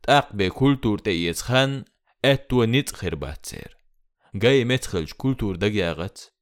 تاق 0.02 0.32
بي 0.32 0.50
كولتور 0.50 0.98
تيز 0.98 1.42
خان 1.42 1.84
اتو 2.24 2.64
نيت 2.64 2.92
خربات 2.96 3.46
سير 3.46 3.76
جاي 4.34 4.64
متخلج 4.64 5.12
كولتور 5.12 5.56
دقيقت 5.56 6.32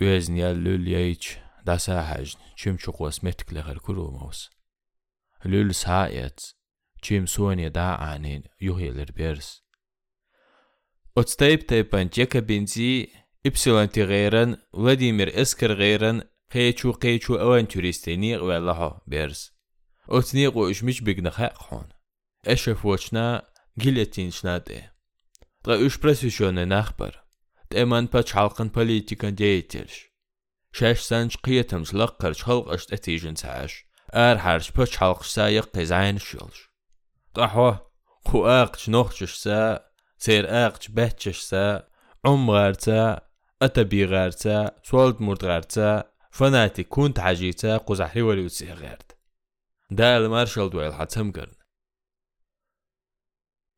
وزن 0.00 0.36
يالول 0.36 0.88
يايش 0.88 1.38
داسا 1.66 2.02
حاجن 2.02 2.38
چم 2.56 2.76
چقوس 2.76 3.24
lül 5.46 5.72
saet, 5.74 6.54
čim 7.02 7.26
suonje 7.26 7.70
da 7.74 7.96
anin 7.96 8.42
juhilir 8.60 9.10
birs. 9.18 9.62
Отстейпте 11.14 11.84
пантека 11.84 12.42
бензи, 12.42 13.10
ипсиланти 13.44 14.04
гейрен, 14.06 14.58
Владимир 14.72 15.28
эскер 15.28 15.74
гейрен, 15.76 16.24
хейчу 16.52 16.92
хейчу 16.92 17.34
авантюристени 17.34 18.36
гвеллахо 18.36 19.02
берс. 19.06 19.52
Отнигу 20.06 20.70
ишмич 20.70 21.00
бигна 21.02 21.30
хэкхон. 21.30 21.92
Эшеф 22.44 22.84
вочна 22.84 23.44
гилетин 23.76 24.30
шнаде. 24.30 24.92
Дра 25.62 25.78
уж 25.78 25.98
пресвещённый 26.00 26.66
нахбар. 26.66 27.24
Дэман 27.70 28.08
па 28.08 28.22
чалкан 28.22 28.70
политикан 28.70 29.34
деятельш. 29.34 30.12
Шэш 30.70 31.02
санч 31.02 31.38
киетам 31.38 31.84
шлак 31.84 32.18
карчхал 32.18 32.68
ашт 32.70 32.92
этижен 32.92 33.36
цааш. 33.36 33.85
Etijin 34.08 34.18
saş. 34.18 34.26
Er 34.26 34.36
harç 34.36 34.72
paç 34.74 34.96
halq 34.96 35.24
sayıq 35.24 35.66
qizayn 35.74 36.18
şulş. 36.18 36.68
Dahwa 37.36 37.70
qu 38.24 38.38
aqç 38.62 38.88
noxçışsa, 38.88 39.90
ser 40.18 40.44
aqç 40.44 40.96
behçişsa, 40.96 41.86
عمغارتا 42.26 43.20
أتبيغارتا 43.62 44.70
سولد 44.82 45.22
مرتغارتا 45.22 46.12
فناتي 46.30 46.84
كنت 46.84 47.20
حاجيتا 47.20 47.76
قزحري 47.76 48.22
ولي 48.22 48.48
غارت 48.62 49.18
دا 49.90 50.16
المارشال 50.16 50.70
دويل 50.70 50.94
حتم 50.94 51.32
قرن 51.32 51.54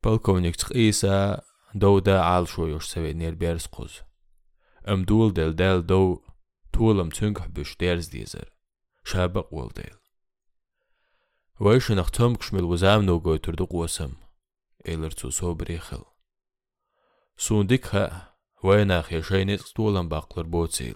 بالكونيك 0.03 0.55
تقيسا 0.55 1.41
دو 1.75 1.99
دا 1.99 2.21
عال 2.21 2.47
شويوش 2.47 2.85
سوي 2.85 3.13
نير 3.13 3.35
بيرس 3.35 3.67
قوز 3.67 4.01
ام 4.87 5.03
دول 5.03 5.33
دل 5.33 5.55
دل 5.55 5.85
دو 5.85 6.23
طولم 6.73 7.09
تنكح 7.09 7.47
بش 7.47 7.77
ديرز 7.77 8.07
ديزر 8.07 8.53
شابق 9.05 9.53
ول 9.53 9.69
إلر 14.88 15.10
تو 15.10 15.30
سو 15.30 15.54
بريخل 15.54 16.02
سوندك 17.36 17.94
ها 17.94 18.34
وين 18.64 18.90
أخي 18.90 19.22
شينيت 19.22 19.62
طولم 19.62 20.08
باقلر 20.08 20.46
بوتسيل 20.46 20.94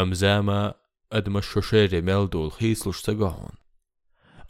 أم 0.00 0.14
زاما 0.14 0.74
أدمش 1.12 1.46
شوشيري 1.46 2.00
ميل 2.00 2.30
دول 2.30 2.52
خيسلش 2.52 3.02
تقهون 3.02 3.52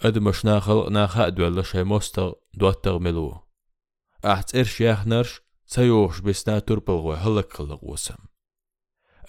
أدمش 0.02 0.44
ناخل 0.44 0.92
ناخا 0.92 1.26
أدوال 1.26 1.66
شي 1.66 1.84
مستغ 1.84 2.32
دواتغ 2.54 2.98
ملوه 2.98 3.46
أحت 4.24 4.56
إرش 4.56 4.80
يحنرش 4.80 5.40
سيوش 5.66 6.20
بسنا 6.20 6.58
تربل 6.58 7.16
هلك 7.16 7.52
خلق 7.52 7.84
وسم 7.84 8.18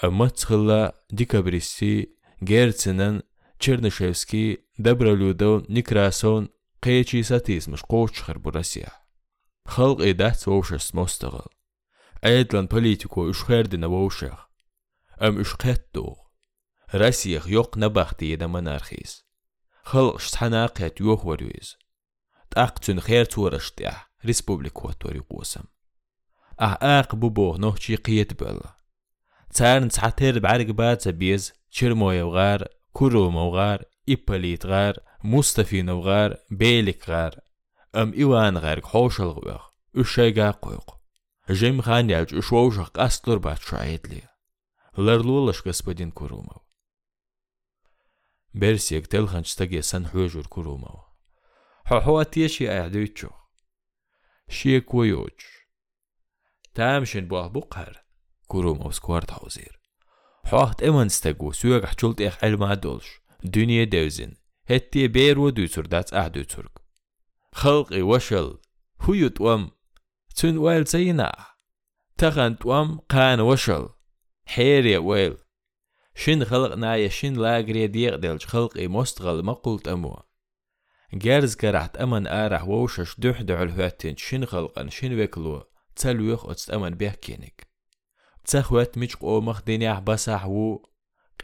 أما 0.03 0.27
تخلا 0.27 1.05
ديكابريسي 1.11 2.15
جيرتسنن 2.43 3.21
Чернышевский, 3.60 4.64
Добролюдов, 4.78 5.68
Некрасов, 5.68 6.48
қечи 6.80 7.22
сатизмыш 7.22 7.84
қоочхар 7.84 8.38
бурасия. 8.40 8.88
Халқ 9.68 10.00
эдәц 10.00 10.48
воушаш 10.48 10.88
смостығыл. 10.88 11.44
Әйтлан 12.24 12.72
политико 12.72 13.28
үшхәрдіна 13.28 13.92
воушах. 13.92 14.48
Әм 15.20 15.44
үшқәттоғ. 15.44 16.16
Расияқ 16.96 17.44
йоқ 17.52 17.76
набақты 17.76 18.32
еді 18.32 18.48
монархиз. 18.48 19.28
Халқ 19.84 20.24
шсханақет 20.24 20.96
йоқ 21.04 21.28
варуиз. 21.28 21.76
Тақ 22.48 22.80
түн 22.80 23.04
хер 23.04 23.28
туырышты 23.28 23.92
республику 24.24 24.88
атори 24.88 25.20
қосым. 25.20 25.68
Ах 26.56 26.80
әқ 26.80 27.12
бұбоғ 27.20 27.60
нохчи 27.60 28.00
қиет 28.00 28.40
бөлі. 28.40 28.72
Цәрн 29.52 29.92
цәтер 29.92 30.40
бәргі 30.40 30.72
бәтсі 30.72 31.12
без, 31.12 31.52
чырмойығар, 31.68 32.64
کوڕۆمە 32.96 33.42
و 33.46 33.50
غار 33.56 33.80
ئیپەلیت 34.10 34.62
غار 34.70 34.94
مستەفین 35.32 35.88
و 35.88 36.00
غار 36.06 36.30
بێلێک 36.58 37.02
غار 37.10 37.34
ئەم 37.96 38.10
ئیوان 38.18 38.54
غەرگ 38.64 38.84
خۆشڵ 38.90 39.30
وەخ 39.46 39.64
ئوشەگا 39.96 40.50
قۆق 40.62 40.88
ژێم 41.58 41.78
خانیاج 41.86 42.28
شوە 42.46 42.60
و 42.64 42.74
ژەق 42.76 42.94
ئەستۆر 43.02 43.38
باتشایەت 43.44 44.04
لێ 44.10 44.24
لەرلۆ 45.04 45.38
لەشکەسپەدین 45.48 46.10
کوڕومەوە 46.18 46.60
بەرسێک 48.60 49.04
تەل 49.12 49.26
خەنجتەگێ 49.32 49.82
سەن 49.90 50.04
حێژور 50.12 50.46
کوڕومەوە 50.54 51.04
حەحوا 51.90 52.22
تێشی 52.32 52.70
ئاعدەوی 52.72 53.14
چۆ 53.18 53.32
شیە 54.56 54.80
کۆیۆچ 54.90 55.40
تامشن 56.76 57.24
بۆ 57.30 57.38
بوو 57.54 57.70
قەر 57.74 57.94
کوڕوم 58.50 58.78
ئەو 58.82 58.92
سکوارد 58.98 59.30
حوزێر 59.36 59.74
إمان 60.82 61.08
ستاقو 61.08 61.52
سوغ 61.52 61.86
حجولت 61.86 62.20
إخ 62.20 62.44
علما 62.44 62.74
دولش 62.74 63.20
دنيا 63.44 63.84
دوزن 63.84 64.34
هتي 64.66 65.08
بير 65.08 65.38
ودوتر 65.38 65.86
دات 65.86 66.14
أهدو 66.14 66.42
ترك 66.42 66.70
خلقي 67.52 68.02
وشل 68.02 68.58
هو 69.00 69.14
يتوام 69.14 69.70
تون 70.36 70.58
ويل 70.58 70.84
زينا 70.84 71.32
تغن 72.18 72.58
توام 72.58 72.98
قان 72.98 73.40
وشل 73.40 73.88
حيري 74.46 74.96
ويل 74.96 75.36
شن 76.14 76.44
خلقنا 76.44 76.96
يا 76.96 77.08
شن 77.08 77.32
لاغري 77.32 77.86
ديق 77.86 78.16
دلج 78.16 78.42
خلقي 78.42 78.88
مستغل 78.88 79.42
ما 79.42 79.52
قلت 79.52 79.88
أمو 79.88 80.22
جارز 81.14 81.54
كرحت 81.54 81.96
أمن 81.96 82.26
آرح 82.26 82.68
ووشش 82.68 83.20
دوح 83.20 83.42
دعو 83.42 83.62
الهواتين 83.62 84.16
شن 84.16 84.44
خلقن 84.44 84.88
شن 84.88 85.14
ويكلو 85.14 85.64
تسلويخ 85.96 86.46
أتست 86.46 86.70
أمن 86.70 86.90
بيه 86.90 87.10
كينك 87.10 87.69
تسخوات 88.44 88.98
ميش 88.98 89.16
قومخ 89.16 89.62
دينيح 89.62 89.98
بسح 89.98 90.46
وو 90.46 90.90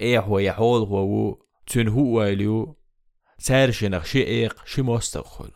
قيح 0.01 0.29
ويحول 0.29 0.81
وو 0.81 1.47
تن 1.67 1.89
هو 1.89 2.19
وايليو 2.19 2.77
تسار 3.39 3.71
شنخ 3.71 4.05
شئيق 4.05 4.67
شي 4.67 4.83
مستقخل 4.83 5.51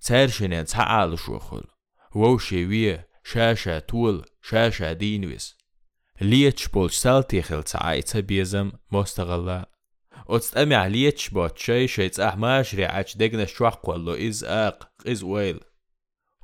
تسار 0.00 0.28
شنين 0.28 0.64
تعال 0.64 1.18
شوخل 1.18 1.64
وو 2.14 2.38
شيوية 2.38 3.08
شاشة 3.24 3.78
طول 3.78 4.24
شاشة 4.42 4.92
دينويس 4.92 5.58
ليتش 6.20 6.68
بولش 6.68 6.96
سالتيخل 6.96 7.62
تعاي 7.62 8.02
تبيزم 8.02 8.72
مستغلا 8.92 9.70
أتستمع 10.28 10.76
عليتش 10.76 11.30
باتشاي 11.30 11.88
شيتس 11.88 12.20
أحماش 12.20 12.74
ريعاتش 12.74 13.16
دقنا 13.16 13.44
شوح 13.44 13.74
قولو 13.74 14.12
إز 14.12 14.44
آق 14.44 14.92
إز 15.06 15.22
ويل. 15.22 15.60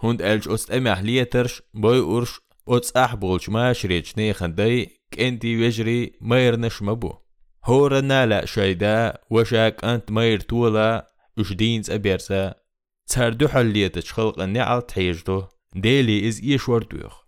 هند 0.02 0.22
ألج 0.22 0.48
أتستمع 0.48 1.00
ليترش 1.00 1.62
بوي 1.74 2.18
أرش 2.18 2.40
أتس 2.67 2.91
أحبولش 2.97 3.49
ماش 3.49 3.85
ريتش 3.85 4.17
نيخن 4.17 4.55
داي 4.55 4.89
كنتي 5.13 5.65
وجري 5.67 6.13
ميرنش 6.21 6.81
مبو 6.81 7.13
هورنا 7.65 8.25
لا 8.25 8.45
شايدا 8.45 9.17
وشاك 9.29 9.83
أنت 9.85 10.11
مير 10.11 10.39
تولا 10.39 11.11
وش 11.37 11.53
دينز 11.53 11.91
أبيرسا 11.91 12.53
تساردو 13.07 13.47
حليتش 13.47 14.13
خلق 14.13 14.41
النعال 14.41 14.87
تحيجدو 14.87 15.43
ديلي 15.75 16.27
إز 16.27 16.41
إيش 16.43 16.69
وردوخ 16.69 17.23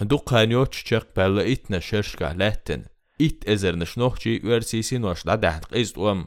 دوق 0.00 0.32
هانيوتش 0.34 0.84
شاق 0.86 1.08
بالا 1.16 1.52
إتنا 1.52 1.78
شرشكا 1.78 2.34
لاتن 2.38 2.84
it 3.18 3.44
ezernish 3.52 3.96
nohchi 3.96 4.32
versisi 4.48 4.98
nosh 4.98 5.22
da 5.28 5.36
daht 5.44 5.64
qist 5.72 5.96
um 5.96 6.20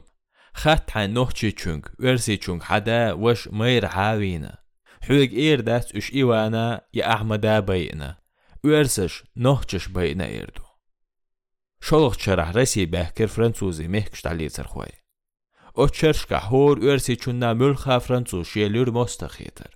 خات 0.54 0.90
حن 0.90 1.10
نوحشي 1.10 1.50
تشونك 1.50 1.92
ورسي 2.00 2.36
تشونك 2.36 2.62
حدا 2.62 3.12
وش 3.12 3.48
مير 3.48 3.86
حاوينا 3.86 4.58
حوق 5.02 5.30
إير 5.32 5.60
داس 5.60 5.94
إش 5.94 6.14
إيوانا 6.14 6.80
يا 6.94 7.12
أحمدا 7.12 7.60
بينا 7.60 8.16
üerseş 8.65 9.23
nohçeş 9.35 9.95
bayna 9.95 10.25
erdu. 10.25 10.63
Şoloq 11.79 12.15
çerah 12.17 12.55
resi 12.55 12.91
behker 12.91 13.27
fransuzi 13.27 13.87
mehkşta 13.87 14.29
lezer 14.29 14.65
xoy. 14.65 14.91
O 15.73 15.89
çerşka 15.89 16.39
hor 16.51 16.77
üersi 16.77 17.17
çunna 17.17 17.53
mülxa 17.53 17.99
fransuz 17.99 18.47
şelür 18.47 18.87
mostaxeter. 18.87 19.73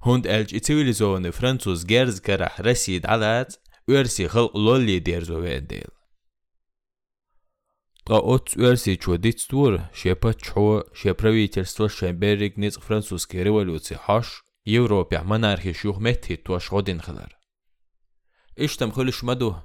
Hund 0.00 0.24
elç 0.24 0.52
itsivilizone 0.52 1.30
fransuz 1.32 1.86
gerz 1.86 2.20
kerah 2.22 2.64
resi 2.64 3.02
dalat 3.02 3.60
üersi 3.88 4.24
xalq 4.24 4.54
lolli 4.54 5.06
derzo 5.06 5.42
vendel. 5.42 5.90
Qaot 8.06 8.56
üersi 8.56 8.98
çoditstur 8.98 9.80
şepa 9.94 10.32
çho 10.32 10.84
şepravitelstvo 10.94 11.88
şemberrig 11.88 12.58
nitz 12.58 12.78
fransuski 12.78 13.44
revolutsi 13.44 13.94
haş 13.94 14.26
Европе 14.66 15.22
монархи 15.22 15.72
шух 15.72 15.98
метти 15.98 16.36
туаш 16.36 16.68
годин 16.68 16.98
хылар. 16.98 17.39
اشتم 18.59 18.91
خلش 18.91 19.23
مدو 19.23 19.55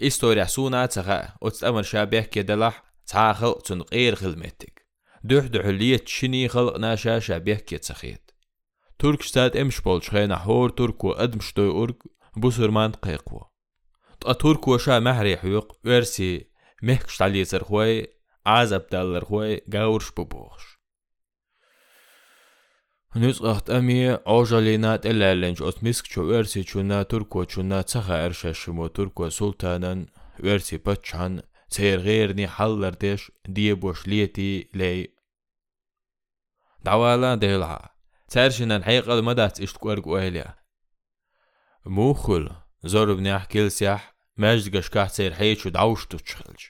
история 0.00 0.48
суна 0.48 0.88
цага 0.88 1.34
оц 1.40 1.62
амар 1.62 1.84
шабех 1.84 2.30
кедалах 2.30 2.74
цаахыл 3.06 3.60
цун 3.66 3.82
غير 3.92 4.14
خلمتك 4.14 4.86
دوح 5.24 5.46
دحلية 5.46 6.02
شني 6.06 6.48
خلق 6.48 6.76
ناشا 6.76 7.18
شابيح 7.18 7.60
كي 7.60 7.78
تسخيت 7.78 8.30
ترك 8.98 9.22
شتات 9.22 9.56
امش 9.56 9.80
بولش 9.80 10.10
خينا 10.10 10.36
حور 10.36 10.70
تركو 10.70 11.12
ادمش 11.12 11.52
دوي 11.54 11.68
اورك 11.68 11.96
بوسرمان 12.36 12.92
قيقوا 12.92 13.40
طا 14.20 14.32
تركو 14.32 14.78
شا 14.78 14.98
محري 14.98 15.36
حيوق 15.36 15.78
ورسي 15.84 16.50
مهكش 16.82 17.16
تعلي 17.16 17.44
خوي 17.44 18.06
عزب 18.46 18.86
دالر 18.90 19.24
خوي 19.24 19.60
غاورش 19.74 20.10
ببوخش 20.10 20.77
ნუისყახტამია 23.17 24.21
ოჟალენა 24.29 24.91
ტელალენჯ 25.01 25.61
ოსმისკჩო 25.65 26.21
ვერსიჩუნა 26.29 26.99
თურკოჩუნა 27.09 27.79
ცახაერშაშიმო 27.89 28.85
თურკო 28.93 29.25
სულთანან 29.33 29.99
ვერსიპა 30.45 30.93
ჩან 31.07 31.33
ცერღერნი 31.73 32.45
ჰალლარდეშ 32.55 33.21
დიებოშლიეთი 33.55 34.51
ლეი 34.77 35.01
დავალა 36.85 37.31
დელა 37.41 37.97
царшинан 38.29 38.85
хайқал 38.85 39.25
мадац 39.25 39.57
иштқуэр 39.65 39.99
куэля 40.05 40.47
мухул 41.95 42.45
зорбни 42.91 43.33
ахкилсях 43.39 44.01
маждгаш 44.37 44.87
кахцер 44.93 45.33
хайчу 45.33 45.69
даушту 45.73 46.17
чхилж 46.21 46.61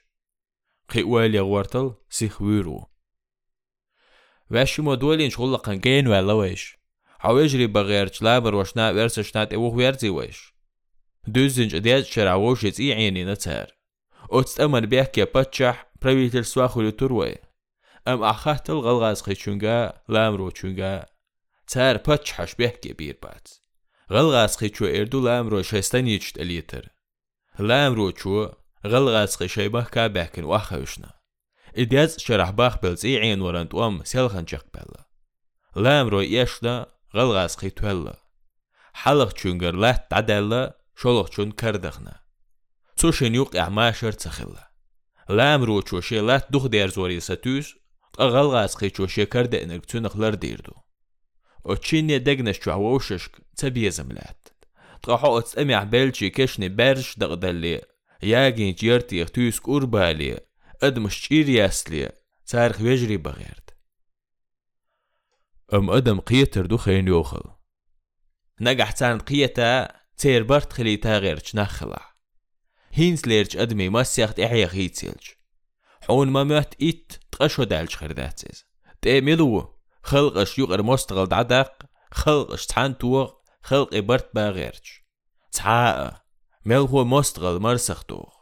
қи 0.92 1.04
уэли 1.04 1.40
гвартал 1.44 1.88
сихвиру 2.08 2.89
واشي 4.52 4.82
دولين 4.82 5.30
شغل 5.30 5.58
قن 5.58 5.80
جين 5.80 6.08
ولا 6.08 6.34
ويش 6.34 6.78
حواجري 7.20 7.68
بغيرش 7.68 8.22
لابر 8.22 8.56
وشنا 8.56 8.92
ورسشنات 8.92 9.54
اوه 9.54 9.76
ويرزي 9.76 10.10
ويش 10.10 10.54
دوزنج 11.28 11.76
اديات 11.76 12.06
شراوش 12.06 12.64
يتي 12.64 12.94
عيني 12.94 13.26
نتار 13.26 13.68
أتستأمر 14.32 14.86
بيحكي 14.86 15.26
باتشح 15.26 15.92
بريفيتل 16.02 16.46
سواخو 16.46 16.82
لتروي 16.82 17.36
أم 18.08 18.24
أخات 18.24 18.70
الغلغاز 18.70 19.22
خيشونغا 19.22 19.94
لامرو 20.10 20.50
چونغا 20.52 21.06
تار 21.68 21.98
باتشحش 21.98 22.56
بيحكي 22.56 22.94
بير 22.94 23.18
بات. 23.24 23.48
غلغاز 24.12 24.56
خيشو 24.56 24.86
إردو 24.86 25.20
لامرو 25.26 25.62
شاستان 25.62 26.08
يجت 26.08 26.38
أليتر 26.38 26.90
لامرو 27.60 28.12
چو 28.12 28.50
غلغاز 28.88 29.36
خيشيبه 29.36 29.84
كابحكن 29.84 30.44
واخوشنا 30.44 31.19
идяц 31.82 32.12
шарахбах 32.26 32.80
пелци 32.82 33.16
айн 33.16 33.42
варантуам 33.42 34.04
селхан 34.06 34.46
чакпелла. 34.46 35.02
Лам 35.76 36.10
рой 36.10 36.28
ешна 36.28 36.90
галгаски 37.14 37.70
туэлла. 37.70 38.20
Халах 38.94 39.34
чунгар 39.34 39.76
лат 39.76 40.10
таделла 40.10 40.76
шолох 41.00 41.30
чун 41.30 41.52
кардахна. 41.52 42.22
Цушен 42.98 43.34
юк 43.34 43.56
ахмашар 43.56 44.16
цахилла. 44.16 44.64
Лам 45.28 45.64
ро 45.64 45.82
чуше 45.82 46.22
лат 46.22 46.46
дух 46.50 46.70
дер 46.70 46.90
зори 46.92 47.20
сатюс 47.22 47.76
галгаски 48.18 48.90
чуше 48.90 49.26
карда 49.26 49.64
энергцунахлар 49.64 50.36
дирду. 50.36 50.76
Очинне 51.64 52.20
дегнеш 52.20 52.58
чуавошешк 52.58 53.40
цабиезам 53.56 54.10
лат. 54.18 54.40
Тхахо 55.02 55.38
ацэмя 55.38 55.86
бэлчи 55.86 56.30
кешни 56.30 56.68
берш 56.68 57.16
дагдалли. 57.16 57.86
Ягин 58.22 58.76
чьерти 58.76 59.22
ихтюск 59.24 59.68
урбали. 59.68 60.44
ادمش 60.84 61.28
چير 61.28 61.50
ياسلي 61.50 62.12
تارخ 62.48 62.82
ويجري 62.82 63.18
بغيرت 63.18 63.70
ام 65.74 65.90
آدم 65.90 66.20
قيتر 66.20 66.66
دو 66.66 66.78
خين 66.78 67.08
يوخل 67.08 67.42
نجح 68.62 68.92
تان 68.92 69.20
قيتا 69.20 70.00
تير 70.18 70.44
برت 70.44 70.74
خليتا 70.74 71.18
غيرش 71.18 71.56
نخلع 71.56 72.16
هينز 72.92 73.26
ليرج 73.26 73.58
أدمي 73.58 73.90
ما 73.90 74.04
سيخت 74.04 74.40
إحيا 74.40 74.66
غيتسيلج 74.66 75.30
حون 76.02 76.28
ما 76.28 76.44
مهت 76.44 76.82
إيت 76.82 77.14
تقشو 77.32 77.64
دالج 77.64 77.94
خرداتسيز 77.94 78.66
تأملو 79.02 79.80
خلقش 80.04 80.60
يقر 80.60 80.84
مستغل 80.84 81.26
دعدق 81.26 81.74
خلقش 82.12 82.66
تحان 82.66 82.98
توغ 82.98 83.34
خلق 83.64 83.96
إبرت 83.96 84.36
باغيرج 84.36 85.02
تعاء 85.52 86.22
ميل 86.66 86.78
هو 86.78 87.06
مستغل 87.06 87.60
مرسخ 87.60 88.04
توغ 88.04 88.34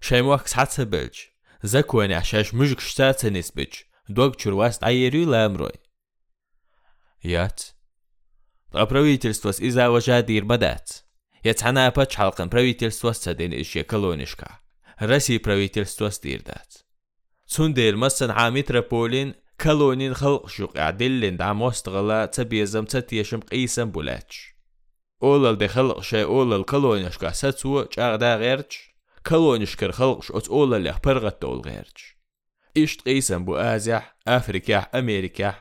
شايموك 0.00 0.46
سحتسبلج 1.63 1.71
زكواني 1.71 2.15
عشاش 2.15 2.53
مجك 2.53 2.79
شتات 2.79 3.25
نسبج 3.25 3.73
دوغ 4.09 4.33
чурваст 4.33 4.83
айерю 4.83 5.25
ламрой. 5.25 5.79
Ят. 7.21 7.75
Правительство 8.71 9.49
из-за 9.49 9.89
вожадир 9.89 10.45
бадать. 10.45 11.03
يتحنا 11.45 11.89
باتش 11.89 12.15
حلقن 12.15 12.49
правительство 12.49 13.11
سدين 13.11 13.53
إشيا 13.53 13.81
كلونشكا 13.81 14.59
رسي 15.01 15.39
правительство 15.39 16.09
ستيردات 16.09 16.73
سندير 17.45 17.95
مسن 17.95 18.31
عامتر 18.31 18.79
بولين 18.79 19.33
كلونين 19.61 20.13
خلق 20.13 20.47
شوق 20.47 20.77
عدلين 20.77 21.37
دعم 21.37 21.61
وستغلا 21.61 22.25
تبيزم 22.25 22.85
تتيشم 22.85 23.39
قيسم 23.39 23.91
بولاتش 23.91 24.55
أولل 25.23 25.57
دي 25.57 25.67
خلق 25.67 26.01
شي 26.01 26.23
أولل 26.23 26.63
كلونشكا 26.63 27.31
ستسو 27.31 27.85
جاغدا 27.97 28.35
غيرش 28.35 28.89
كلونشكر 29.26 29.92
خلق 29.92 30.22
شوت 30.22 30.48
أولل 30.48 30.86
يخبرغت 30.86 31.42
دول 31.42 31.60
غيرش 31.60 32.16
إشت 32.76 33.00
قيسم 33.00 33.44
بو 33.44 33.56
آزيح 33.56 34.16
أفريكا 34.28 34.78
أمريكا 34.78 35.54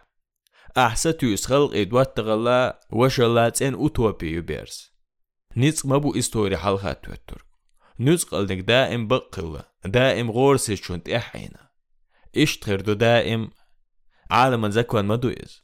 أحسن 0.77 1.35
خلق 1.35 1.75
إدوات 1.75 2.17
تغلا 2.17 2.79
وشلات 2.91 3.61
إن 3.61 3.73
أوتوبي 3.73 4.35
يبيرس 4.35 4.93
نيتس 5.57 5.85
مابو 5.85 6.17
إستوري 6.17 6.57
حلقات 6.57 7.05
توتر 7.05 7.45
نوز 7.99 8.23
قلدك 8.23 8.57
دائم 8.57 9.07
بقلة 9.07 9.63
دائم 9.85 10.31
غورسي 10.31 10.75
شونت 10.75 11.09
إحينا 11.09 11.69
إيش 12.37 12.57
تغيردو 12.57 12.93
دائم 12.93 13.51
عالم 14.31 14.69
زكوان 14.69 15.05
مدويز 15.05 15.63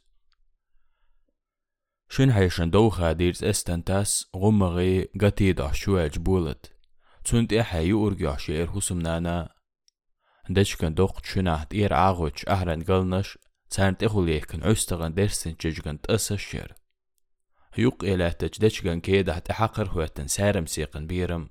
شن 2.08 2.32
حيشن 2.32 2.70
دوخا 2.70 3.12
ديرز 3.12 3.44
استنتاس 3.44 4.30
غمغي 4.36 5.08
قتيد 5.20 5.60
عشوة 5.60 6.06
جبولت 6.06 6.79
Zünd 7.24 7.52
er 7.52 7.64
hei 7.72 7.92
urgiashe 7.92 8.54
er 8.62 8.68
husum 8.74 8.98
nana. 9.06 9.38
Dechken 10.56 10.94
doch 10.96 11.16
chunaht 11.22 11.70
er 11.82 11.92
aguch 12.08 12.42
ahren 12.54 12.82
galnash, 12.90 13.36
zant 13.74 14.02
ehuleken 14.02 14.62
östagan 14.72 15.16
dersin 15.16 15.54
çocukun 15.54 15.96
tasışır. 15.96 16.70
Yuq 17.76 17.98
elähtec 18.12 18.60
dechken 18.60 19.00
kedah 19.00 19.40
tehakar 19.40 19.88
huetten 19.94 20.28
särem 20.34 20.66
seqin 20.74 21.08
birim. 21.10 21.44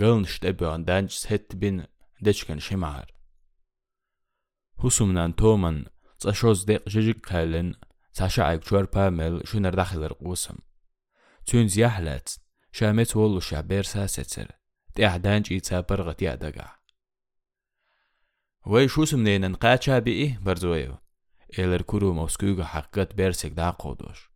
Galnish 0.00 0.38
tebuan 0.42 0.86
danç 0.86 1.12
het 1.30 1.48
bin 1.60 1.76
dechken 2.24 2.58
şimar. 2.58 3.08
Husumnan 4.82 5.32
toman, 5.32 5.86
zaşoz 6.18 6.68
deq 6.68 6.82
çocuk 6.92 7.22
kalin, 7.22 7.76
Sasha 8.12 8.44
ayk 8.44 8.62
çor 8.64 8.86
pamel 8.86 9.34
şunar 9.48 9.76
daxilir 9.76 10.12
qusum. 10.24 10.58
Tün 11.46 11.66
ziyahlats, 11.66 12.38
şamet 12.72 13.16
volu 13.16 13.42
şaber 13.42 13.82
sasetser. 13.82 14.59
ساستر 14.90 15.02
تيح 15.02 15.16
دانج 15.16 15.52
إيتا 15.52 15.80
برغت 15.80 16.22
يادقع 16.22 16.78
وي 18.66 18.88
شو 18.88 19.04
سمنين 19.04 19.50
نقاتشا 19.50 19.98
بإيه 19.98 20.38
برزويو. 20.38 20.98
إلر 21.58 21.82
كورو 21.82 22.12
موسكوغا 22.12 22.64
حقت 22.64 23.14
بيرسك 23.14 23.50
دا 23.50 23.70
قودوش. 23.70 24.30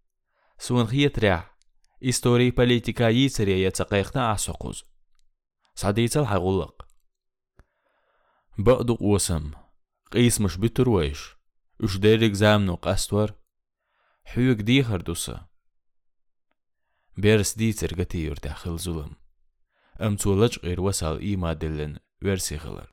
سون 0.59 0.87
خيترع 0.87 1.57
إستوري 2.03 2.51
بوليتيكا 2.51 3.09
يسري 3.09 3.63
يتقيقنا 3.63 4.29
عسقوز. 4.29 4.85
صديت 5.75 6.17
الحغلق 6.17 6.87
بقدق 8.59 9.03
وسم. 9.03 9.53
قيس 10.13 10.41
مش 10.41 10.57
بترويش 10.57 11.37
وش 11.81 11.97
ديرك 11.97 12.33
زامنو 12.33 12.75
قستور 12.75 13.35
حيوك 14.25 14.59
ديخر 14.59 15.01
دوسا 15.01 15.47
بيرس 17.17 17.55
ديتر 17.55 18.03
قتير 18.03 18.39
داخل 18.39 18.79
ظلم. 18.79 19.24
ըմցուլաջ 20.09 20.59
ղերվասալ 20.65 21.21
ի 21.31 21.33
մադելեն 21.45 21.95
վերսիղլար 22.27 22.89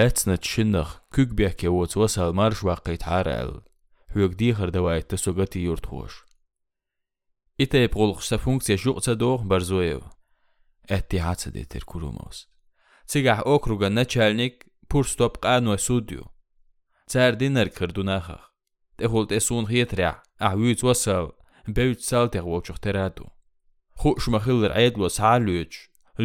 լեցնա 0.00 0.36
չնախ 0.50 0.90
քուկբյակե 1.14 1.70
ոцвасալ 1.76 2.34
մարշ 2.40 2.62
վակիթ 2.68 3.06
հարալ 3.10 3.52
հյուգդի 4.14 4.50
հրդավայտ 4.60 5.14
սոգատի 5.22 5.62
յուրտխոշ 5.66 6.18
իտե 7.64 7.82
պրոլխսա 7.94 8.38
ֆունկցիա 8.44 8.76
ժուղցադող 8.84 9.46
բարզոև 9.52 10.04
اتحاد 10.96 11.46
դետեր 11.56 11.84
կուրումոս 11.92 12.38
ցիգահ 13.14 13.42
օկրուգա 13.54 13.90
նաչալնիկ 13.96 14.62
պուրստոպ 14.90 15.40
կանո 15.46 15.76
սուդյո 15.86 16.24
ցարդիներ 17.14 17.70
քրդունախ 17.78 18.30
տեղոլտ 19.00 19.36
էսուն 19.40 19.68
հիետրա 19.70 20.10
ահյուից 20.50 20.82
ոսալ 20.90 21.28
բեյցալ 21.78 22.32
տեղ 22.34 22.50
ոչոխ 22.54 22.80
տերադու 22.86 23.30
ხუშმა 24.00 24.40
ხილერ 24.44 24.72
აიდლოს 24.80 25.16
ალუეჩ 25.20 25.72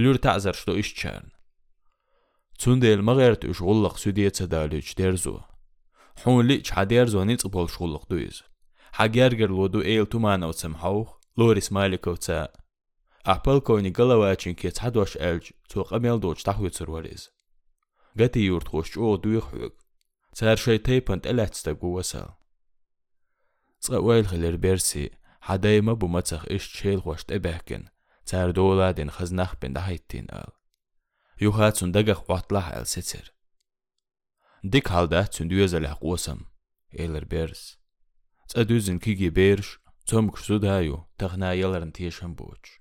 ლურ 0.01 0.17
тазар 0.25 0.55
что 0.55 0.71
исчерн 0.81 1.27
цундел 2.59 3.01
магертуш 3.09 3.59
уллах 3.71 3.95
сүдиеца 3.99 4.45
далуч 4.47 4.88
дерзу 4.99 5.43
хунли 6.21 6.63
чадерзони 6.67 7.35
цбол 7.41 7.67
шуллах 7.75 8.03
дуиз 8.11 8.38
хагергер 8.97 9.51
лоду 9.51 9.79
эйл 9.83 10.07
тумановцам 10.07 10.73
хаух 10.81 11.09
ლორის 11.39 11.67
მაილიკოვცა 11.75 12.39
აპალკონი 13.35 13.91
გალავაჩინკე 13.97 14.69
ცადვაშ 14.77 15.11
ელჯ 15.29 15.45
ცოყამელ 15.69 16.17
დოჭ 16.23 16.39
დახვიცრვალეს 16.47 17.23
გათი 18.19 18.41
იურთხოს 18.47 18.88
ჭო 18.93 19.07
დუიხვეგ 19.23 19.73
ცარშე 20.38 20.75
თეიფან 20.85 21.19
ტელაცდა 21.25 21.71
გუასა 21.81 22.23
წავალ 23.83 24.23
ხელერ 24.31 24.55
ბერსი 24.63 25.05
دوي 25.50 25.81
خوك 25.81 25.81
تار 25.81 25.81
شي 25.81 25.81
تيبنت 25.81 25.81
ألات 25.81 25.81
ستقو 25.81 25.81
وسال 25.81 25.81
تقويل 25.81 25.81
خلير 25.81 25.81
بيرسي 25.81 25.81
حداي 25.81 25.81
ما 25.81 25.92
بو 25.92 26.07
متخ 26.07 26.44
إش 26.48 26.72
تشيل 26.72 27.03
خوش 27.03 27.24
تبهكن 27.24 27.85
تار 28.26 28.50
دولا 28.50 28.90
دين 28.90 29.11
خزنخ 29.11 29.55
بين 29.57 29.72
دهيتين 29.72 30.26
أل 30.33 30.53
يوهات 31.40 31.76
سندقخ 31.76 32.31
واتلاح 32.31 32.68
أل 32.68 32.87
ستر 32.87 33.35
ديك 34.64 34.88
halda 34.88 35.26
tündüyezel 35.26 35.94
qosam 35.94 36.40
eler 36.92 37.31
bers 37.31 37.76
tsadüzün 38.48 38.98
kigi 38.98 39.37
berş 39.37 39.79
çomk 40.07 40.38
sudayu 40.38 41.07
taxna 41.18 41.53
yaların 41.53 41.90
tiyşan 41.90 42.38
boç 42.38 42.81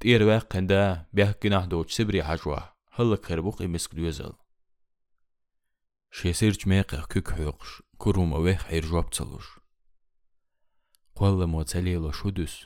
تير 0.00 0.22
واقن 0.22 0.66
دا 0.66 1.06
بيح 1.12 1.34
جناح 1.42 1.64
دوش 1.64 1.92
سبري 1.92 2.24
حجوة 2.24 2.72
هلا 2.92 3.16
كربوق 3.16 3.62
يمسك 3.62 3.94
دوزل 3.94 4.32
شي 6.10 6.32
سيرج 6.32 6.68
ميقع 6.68 7.04
كوك 7.04 7.30
حوقش 7.30 7.82
كروم 7.98 8.34
اويح 8.34 8.62
حير 8.62 8.86
جواب 8.86 9.10
تلوش 9.10 9.46
قوال 11.15 11.47
مو 11.47 11.63
تليلو 11.63 12.11
شودس 12.11 12.65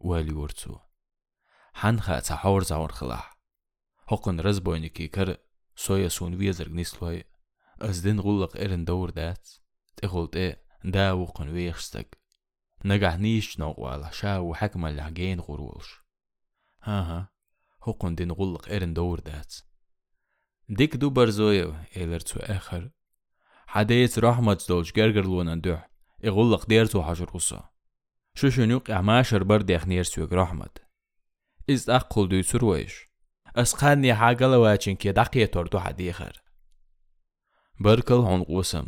والي 0.00 0.32
ورتسو 0.32 0.78
حنخا 1.74 2.20
تحور 2.20 2.62
زاور 2.62 2.92
خلاح 2.92 3.38
حقن 4.06 4.40
رزبوينكي 4.40 5.08
كر 5.08 5.36
سويا 5.76 6.08
سون 6.08 6.34
ويزر 6.34 6.68
نسلوي 6.68 7.24
أزدين 7.80 8.20
غلق 8.20 8.56
إرن 8.56 8.84
دور 8.84 9.10
دات 9.10 9.48
تقولت 9.96 10.36
إيه 10.36 10.64
دا 10.84 11.12
وقن 11.12 11.48
ويخستك 11.48 12.18
نجح 12.84 13.14
نيش 13.16 13.58
نوغوال 13.58 14.14
شا 14.14 14.38
وحكم 14.38 14.86
الحجين 14.86 15.40
غرولش 15.40 16.00
ها 16.82 17.00
ها 17.00 17.28
هقن 17.82 18.14
دين 18.14 18.32
غلق 18.32 18.68
إرن 18.68 18.94
دور 18.94 19.20
دات 19.20 19.54
ديك 20.68 20.96
دو 20.96 21.10
برزويو 21.10 21.74
إيلر 21.96 22.20
تو 22.20 22.40
آخر 22.40 22.90
حديث 23.66 24.18
رحمة 24.18 24.64
دولش 24.68 24.92
جرجر 24.92 25.24
لون 25.24 25.48
اندوح 25.48 25.90
إغلق 26.24 26.66
ديرتو 26.66 27.02
حجر 27.02 27.30
شو 28.38 28.50
شنوق 28.50 28.90
إعماشر 28.90 29.42
برد 29.42 29.70
يخنير 29.70 30.02
سوق 30.02 30.32
رحمة 30.32 30.70
إز 31.70 31.90
أقل 31.90 32.28
دو 32.28 32.42
سرويش 32.42 33.08
أسقاني 33.56 34.14
حاجة 34.14 34.46
لواتشن 34.46 34.94
كي 34.94 35.12
دقية 35.12 35.46
تورتو 35.46 35.78
حديخر 35.78 36.42
بركل 37.80 38.14
هون 38.14 38.42
قوسم. 38.42 38.86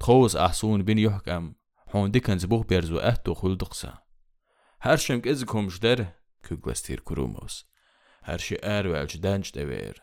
تخوص 0.00 0.36
أحسون 0.36 0.82
بين 0.82 0.98
يحكم 0.98 1.54
هون 1.88 2.10
دكن 2.10 2.38
زبوخ 2.38 2.66
بيرزو 2.66 2.98
أهتو 2.98 3.34
خلدقسا 3.34 3.98
هرشم 4.80 5.20
كزكم 5.20 5.68
جدر 5.68 6.06
كوغلستير 6.48 7.00
كروموس 7.00 7.66
هرشي 8.22 8.56
آر 8.64 8.88
والج 8.88 9.16
دانج 9.16 9.50
دوير 9.54 10.02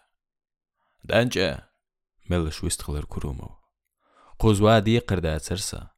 دانج 1.03 1.55
ملش 2.29 2.63
ويستخلر 2.63 3.05
كرومو 3.05 3.49
قوزوا 4.39 4.79
دي 4.79 4.99
قردا 4.99 5.37
ترسا 5.37 5.89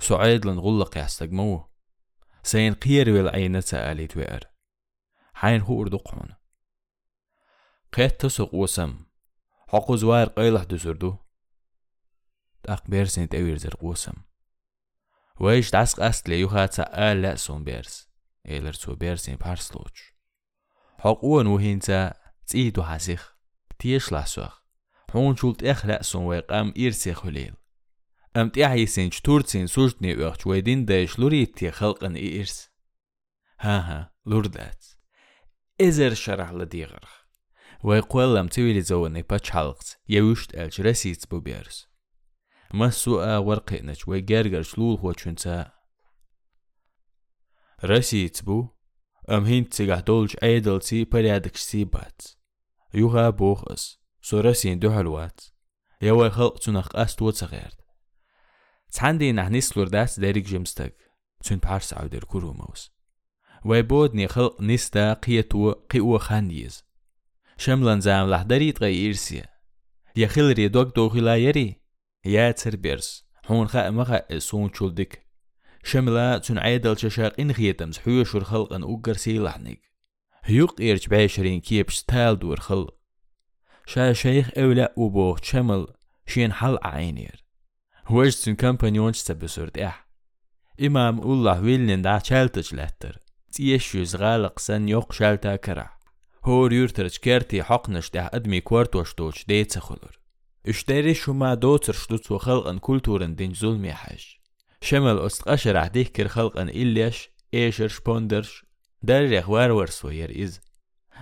سعيد 0.00 0.46
لن 0.46 0.58
غلق 0.58 0.98
يستقمو 0.98 1.58
سين 1.58 1.77
сайн 2.42 2.74
qiarvel 2.84 3.28
aynasa 3.38 3.78
alitwer 3.90 4.42
hayn 5.40 5.62
hurduqun 5.68 6.34
qattus 7.94 8.36
qusam 8.52 8.92
hoquzwar 9.72 10.28
qaylah 10.38 10.64
dusurdu 10.70 11.10
taq 12.62 12.82
bersin 12.92 13.26
tevirzer 13.32 13.74
qusam. 13.82 14.28
Weish 15.40 15.70
das 15.70 15.94
qastle 15.94 16.36
yuhatsa 16.42 16.84
ala 16.92 17.36
sun 17.36 17.64
bers 17.64 18.08
eler 18.44 18.74
su 18.74 18.96
bersin 18.96 19.36
parsluch 19.38 20.00
hoqun 21.04 21.46
uhinza 21.54 22.00
tsidu 22.48 22.82
hasix 22.90 23.22
tiesh 23.78 24.08
lasuq 24.14 24.52
hunchult 25.12 25.62
ikhla 25.72 26.02
sun 26.10 26.24
waqam 26.30 26.72
irsexulil 26.84 27.54
خليل 28.38 28.46
أم 28.46 28.48
تيحيسين 28.48 29.10
شتورتسين 29.10 29.66
سوجتني 29.66 30.24
وقت 30.24 30.46
ويدين 30.46 30.84
دايش 30.84 31.18
لوريتي 31.18 31.70
خلقن 31.70 32.16
إيرس 32.16 32.70
ها 33.60 33.78
ها 33.78 34.12
لوردات. 34.26 34.84
إزر 35.80 36.14
شرح 36.14 36.52
لديغرخ 36.52 37.22
ويقول 37.84 38.36
لم 38.36 38.48
تويلي 38.48 38.80
زوني 38.80 39.22
باتشالقت 39.22 40.00
يوشت 40.08 40.54
ألج 40.54 40.80
رسيت 40.80 41.30
بو 41.30 41.40
بيرس 41.40 41.88
مسوء 42.74 43.36
ورقينش 43.36 44.08
ويجرجر 44.08 44.62
شلول 44.62 44.98
هو 44.98 45.12
چونتا 45.12 45.72
رسيت 47.84 48.44
بو. 48.44 48.68
ام 49.30 49.44
هين 49.44 49.68
تسيغه 49.68 50.00
دولج 50.00 50.36
ايدل 50.42 50.82
سي 50.82 51.04
بريادك 51.04 51.56
سي 51.56 51.84
بات. 51.84 52.22
يوها 52.94 53.30
بوخس 53.30 53.98
سو 54.22 54.40
رسين 54.40 54.78
دو 54.78 54.92
حلوات. 54.92 55.40
يوا 56.02 56.28
خلق 56.28 56.58
تنخ 56.58 56.88
است 58.89 58.97
وصغيرد 58.97 59.03
تحندي 59.03 59.31
نحنيس 59.31 59.77
لورداس 59.77 60.19
داريك 60.19 60.45
جمستك 60.45 60.95
تون 61.43 61.57
بارس 61.57 61.93
عودر 61.93 62.23
كروموس 62.23 62.91
ويبودني 63.65 64.27
خلق 64.27 64.61
نستا 64.61 65.13
قيتو 65.13 65.71
قيو 65.71 66.17
خانيز 66.17 66.83
شملن 67.57 68.01
زام 68.01 68.29
لحدريت 68.29 68.83
غي 68.83 68.93
إيرسيا 68.93 69.45
يخلري 70.15 70.67
دوك 70.67 70.95
دوغي 70.95 71.21
لا 71.21 71.37
يري 71.37 71.81
يا 72.25 72.51
تربيرس 72.51 73.25
حون 73.43 73.67
خا 73.67 73.89
مخا 73.89 74.39
سون 74.39 74.73
شولدك 74.73 75.23
شملا 75.83 76.37
تون 76.37 76.57
عيدل 76.57 76.97
ششاق 76.97 77.39
إن 77.39 77.53
خيتمز 77.53 77.97
حيوشور 77.97 78.43
خلق 78.43 78.73
أن 78.73 78.83
أوغر 78.83 79.13
سيلحنك 79.13 79.81
هيوق 80.43 80.81
إيرج 80.81 81.09
بعشرين 81.09 81.61
كيبش 81.61 82.03
تال 82.03 82.39
دور 82.39 82.59
خلق 82.59 82.95
شا 83.85 84.13
شيخ 84.13 84.49
أولا 84.57 84.93
أبو 84.97 85.35
شمل 85.41 85.87
شين 86.27 86.53
حل 86.53 86.77
عينير 86.81 87.43
هوش 88.10 88.36
تون 88.36 88.54
كامبانيون 88.54 89.12
تبسورد 89.12 89.78
إح 89.78 90.08
إمام 90.82 91.18
الله 91.18 91.60
ويلن 91.60 92.02
دا 92.02 92.18
شالتج 92.24 92.74
لاتر 92.74 93.18
تيشوز 93.52 94.16
غالق 94.16 94.58
سن 94.58 94.88
يوق 94.88 95.12
شالتا 95.12 95.56
كرع 95.56 95.98
هور 96.44 96.72
يورترج 96.72 97.16
كيرتي 97.16 97.62
حقنش 97.62 98.10
ده 98.10 98.30
أدمي 98.32 98.60
كوارتوش 98.60 99.14
دوش 99.14 99.44
ديتsa 99.44 99.78
خلور 99.78 100.18
اشتري 100.68 101.14
شما 101.14 101.54
دوتر 101.54 101.92
شتوت 101.92 102.32
وخلقن 102.32 102.78
كولتورن 102.78 103.34
دين 103.34 103.54
ظلمي 103.54 103.92
حاج 103.92 104.36
شمل 104.80 105.18
أستقشر 105.18 105.76
عديه 105.76 106.04
كر 106.04 106.28
خلقن 106.28 106.68
إليش 106.68 107.30
إيشر 107.54 107.88
شبوندرش 107.88 108.64
داريخ 109.02 109.48
وارور 109.48 109.86
سوير 109.86 110.44
إز 110.44 110.60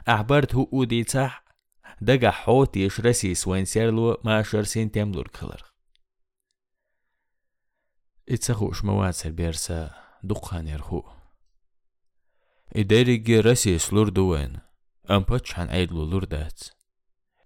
أعبرت 0.08 0.54
هو 0.54 0.68
أودي 0.72 1.04
تاح 1.04 1.44
دقا 2.00 2.30
حوت 2.30 2.76
يش 2.76 3.00
رسيس 3.00 3.46
وين 3.48 3.64
سيرلو 3.64 4.20
ما 4.24 4.42
شرسين 4.42 4.90
تملور 4.90 5.28
كلر 8.28 8.34
إتسخوش 8.34 8.84
مواتر 8.84 9.30
بيرسا 9.30 9.90
دقان 10.22 10.68
يرخو. 10.68 11.02
إداريج 12.76 13.30
رسيس 13.30 13.92
لور 13.92 14.08
دوين 14.08 14.60
أم 15.10 15.18
باتش 15.18 15.58
عن 15.58 15.68
عيدلو 15.68 16.04
لور 16.04 16.24
دات. 16.24 16.60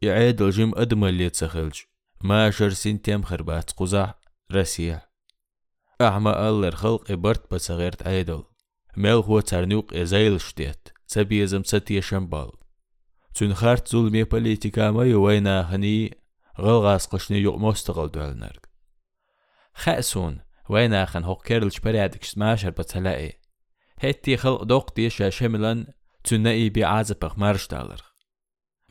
يعيد 0.02 0.42
الجيم 0.42 0.72
أدمى 0.74 1.08
اللي 1.08 1.30
تسخلج 1.30 1.80
ما 2.20 2.50
شرسين 2.50 3.02
تيم 3.02 3.22
خربات 3.22 3.70
قزع 3.70 4.14
رسيع 4.52 5.02
أعمى 6.00 6.30
الله 6.30 6.70
خلق 6.70 7.10
إبرت 7.10 7.54
بصغيرت 7.54 8.06
عيدل. 8.06 8.44
ميل 8.96 9.12
هو 9.12 9.40
ترنوق 9.40 9.94
إزايل 9.94 10.40
شتيت 10.40 10.88
تبي 11.08 11.40
يزم 11.42 11.62
ستي 11.64 12.00
شمبال. 12.00 12.50
تون 13.34 13.54
خارت 13.54 13.88
ظلمي 13.88 14.24
بوليتيكا 14.24 14.90
ما 14.90 15.04
يوينا 15.04 15.74
هني 15.74 16.18
غلغاس 16.60 17.06
قشني 17.06 17.38
يوق 17.38 17.58
مستقل 17.58 18.08
دوالنرق 18.08 18.66
خأسون 19.74 20.40
وينا 20.69 21.05
خن 21.05 21.23
هوق 21.23 21.45
كيرلش 21.45 21.79
بريادك 21.79 22.23
شماشر 22.23 22.69
بتلاقي 22.69 23.33
هتي 23.99 24.38
خلق 24.38 24.63
دوق 24.63 24.95
ديشا 24.95 25.29
شملن 25.29 25.88
تنائي 26.23 26.69
بيعازبخ 26.69 27.38
مارش 27.39 27.67
دالر 27.67 28.01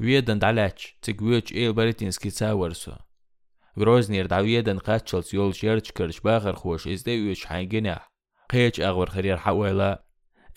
ويدن 0.00 0.38
دعلاش 0.38 0.98
تقويش 1.02 1.52
إيل 1.52 1.72
بريتينسكي 1.72 2.30
تاورسو 2.30 2.92
غروزنير 3.78 4.26
دعويدن 4.26 4.78
قاتشلس 4.78 5.34
يول 5.34 5.54
شيرش 5.54 5.92
كرش 5.92 6.20
باخر 6.20 6.54
خوش 6.54 6.88
إزدي 6.88 7.28
ويش 7.28 7.44
حاجنح 7.44 8.08
قيش 8.50 8.80
أغور 8.80 9.10
خرير 9.10 9.36
حويلا 9.36 10.04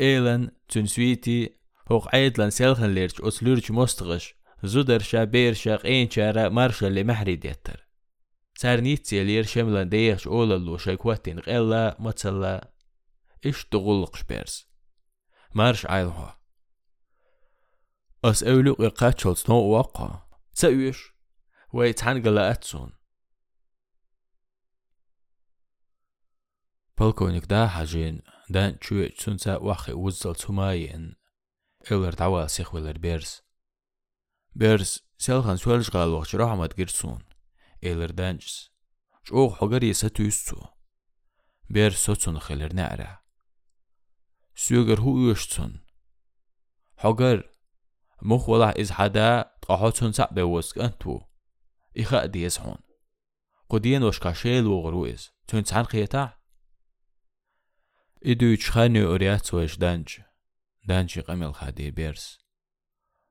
إيلن 0.02 0.52
تنسويتي 0.70 1.58
هوق 1.92 2.16
عيدلن 2.16 2.50
سيلخن 2.50 2.94
ليرش 2.94 3.22
أسلورش 3.22 3.72
مستغش 3.72 4.36
زودرشا 4.63 5.24
بيرشا 5.24 5.76
قينشارا 5.76 6.50
مارشا 6.50 6.88
اللي 6.88 7.04
محري 7.04 7.36
ديتر 7.36 7.81
سارنيتسي 8.55 9.25
لير 9.25 9.45
شملا 9.45 9.83
ديخش 9.83 10.27
أولا 10.27 10.55
لو 10.55 10.77
شاكواتين 10.77 11.38
غيلا 11.38 11.97
متسلا 11.99 12.73
إش 13.47 13.65
تغلقش 13.65 14.23
بيرس 14.23 14.67
مارش 15.55 15.87
عيلها 15.87 16.41
أس 18.25 18.43
أولو 18.45 18.73
إقاتشل 18.81 19.37
سنو 19.37 19.57
واقع 19.57 20.23
تسأويش 20.55 21.12
ويتحنقل 21.73 22.38
أتسون 22.38 22.93
Polkovnik 27.03 27.49
da 27.49 27.67
hajin 27.67 28.23
dan 28.55 28.77
chuet 28.85 29.17
sunsa 29.23 29.59
wache 29.67 29.93
uzzal 30.07 30.35
tumayen. 30.35 31.17
Eller 31.91 32.12
dawa 32.12 32.49
sich 32.49 32.73
weller 32.73 32.99
bers. 33.05 33.43
Bers 34.55 35.01
selhan 35.19 35.59
swelj 35.59 35.91
gal 35.91 36.11
wach 36.15 36.31
rahmat 37.85 37.90
girsun. 37.90 37.90
Eller 37.90 38.18
danjs. 38.18 38.68
Çoğ 39.25 39.51
hogar 39.51 39.83
yesa 39.83 40.09
tüssu. 40.09 40.57
Bers 41.71 41.99
sotsun 41.99 42.38
kheler 42.38 42.77
nara. 42.77 43.23
Süger 44.55 44.99
hu 44.99 45.12
uyuştsun. 45.14 45.83
Hogar 46.97 47.53
مخ 48.25 48.49
والله 48.49 48.71
إز 48.81 48.90
حدا 48.92 49.51
تقاحوتون 49.62 50.12
سعب 50.12 50.38
وسك 50.40 50.79
أنتو 50.79 51.21
إخاء 51.99 52.27
دي 52.27 52.42
يسحون 52.42 52.79
قدين 53.68 54.03
وش 54.03 54.18
كاشيل 54.18 54.66
وغرويز 54.66 55.31
تون 55.49 55.62
تسعن 55.64 55.85
قيتا 55.85 56.38
إدو 58.27 58.47
يتشخاني 58.47 59.03
أوريات 59.03 59.55
وش 59.55 59.77
دانج 59.77 60.21
دانج 60.88 61.21
قمل 61.21 61.55
خادي 61.55 61.90
بيرس 61.90 62.38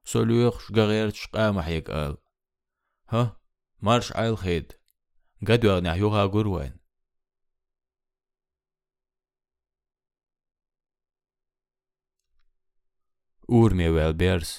سوليوخ 0.03 0.67
شغير 0.67 1.09
تشقا 1.09 1.51
محيك 1.51 1.91
قال 1.91 2.17
ها 3.09 3.40
Marsch 3.83 4.11
Eilheid, 4.15 4.77
Gadwar 5.41 5.81
Nahyura 5.81 6.27
Gurwen. 6.29 6.75
Urmi 13.49 13.87
vēl 13.89 14.13
bērs, 14.21 14.51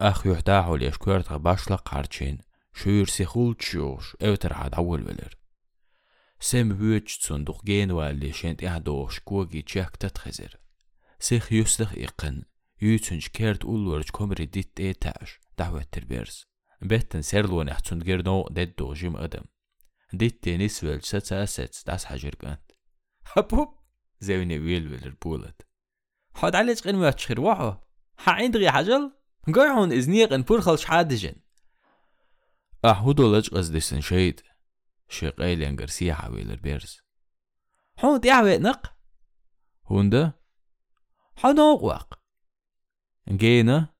ah 0.00 0.16
juhtāhu 0.24 0.78
liež 0.80 0.96
kērtā 0.96 1.36
bašla 1.44 1.76
kārčīn, 1.84 2.40
šūr 2.72 3.12
sihul 3.12 3.52
čūš, 3.60 4.14
evtarāda 4.16 4.80
ulvelir. 4.80 5.36
Sem 6.40 6.72
vüç 6.80 7.20
sunduq 7.20 7.60
gen 7.68 7.92
valli 7.92 8.32
şent 8.32 8.64
ehdoş 8.64 9.20
kogi 9.28 9.60
çek 9.60 10.00
tatxizir. 10.00 10.56
Sih 11.18 11.52
yusdıq 11.52 11.92
iqin, 12.06 12.46
yüçünç 12.80 13.28
kert 13.28 13.64
ulvurç 13.64 14.08
komri 14.10 14.48
dit 14.52 14.80
etaş, 14.80 15.36
davettir 15.58 16.08
bers. 16.08 16.46
Betten 16.80 17.22
serlon 17.22 17.68
ihtzund 17.68 18.02
gerno 18.04 18.46
deddo 18.56 18.94
jim 18.94 19.16
adam. 19.16 19.44
Dit 20.12 20.42
tenis 20.42 20.82
vel 20.82 21.00
satsa 21.00 21.46
sets 21.46 21.84
das 21.86 22.04
hajirgant. 22.10 22.66
Hop 23.34 23.52
hop, 23.52 23.70
زوني 24.20 24.58
ويل 24.58 24.88
ويل 24.88 25.10
بولت. 25.10 25.66
حد 26.34 26.54
عليك 26.54 26.86
غير 26.86 26.96
ما 26.96 27.10
تشخر 27.10 27.40
وحو. 27.40 27.74
ها 28.18 28.32
عندي 28.32 28.70
حجل؟ 28.70 29.20
قاعون 29.54 29.92
إزنيق 29.92 30.32
إن 30.32 30.42
بورخل 30.42 30.78
شحادجن 30.78 31.34
أحودو 32.84 33.36
لج 33.36 33.48
قصدسن 33.50 34.00
شيد 34.00 34.40
شيقايل 35.08 35.62
ينقر 35.62 35.86
سيحة 35.86 36.30
ويلر 36.30 36.56
بيرز 36.56 37.00
حون 37.96 38.20
تيعوي 38.20 38.58
نق 38.58 38.94
هوندا 39.86 40.32
حنوق 41.36 41.82
واق 41.82 42.20
جينا 43.28 43.94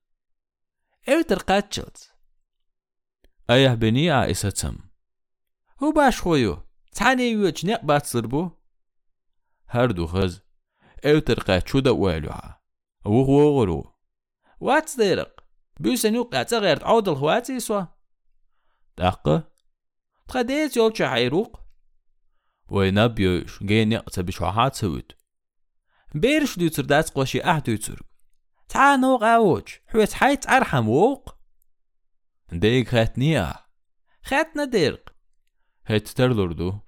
اوتر 1.09 1.37
قاتشلت 1.37 2.10
بنيا 3.51 4.31
اساتسم 4.31 4.77
هو 5.83 5.91
باش 5.91 6.21
خويو 6.21 6.63
تعني 6.95 7.31
يوج 7.31 7.65
نق 7.65 7.85
باتسربو 7.85 8.51
هردو 9.67 10.07
خز 10.07 10.41
اوتر 11.05 11.39
قاتشو 11.39 11.79
دا 11.79 11.91
والوها 11.91 12.61
وغو 13.05 13.59
غرو. 13.59 13.95
واتس 14.59 14.95
ديرق 14.95 15.43
بيسن 15.79 16.15
يوقع 16.15 16.43
تغير 16.43 16.77
تعود 16.77 17.09
الخواتي 17.09 17.59
سوا. 17.59 17.85
دقة 18.97 19.51
تخديت 20.27 20.77
يولش 20.77 21.01
حيروق 21.01 21.59
وينبيوش 22.69 23.63
جين 23.63 23.91
يقتا 23.91 24.21
بشوحات 24.21 24.75
سويت 24.75 25.11
بيرش 26.15 26.59
دوتر 26.59 26.85
داس 26.85 27.11
قوشي 27.11 27.41
أح 27.41 27.59
دوتر 27.59 28.01
تا 28.69 28.95
نوق 28.95 29.23
أوج. 29.23 29.67
حويت 29.87 30.13
حيت 30.13 30.49
أرحم 30.49 30.87
ووق. 30.89 31.40
Дей 32.51 32.83
хэтния. 32.83 33.63
Хэтна 34.27 34.67
дирк. 34.67 35.15
Хэттер 35.87 36.35
лорду. 36.35 36.83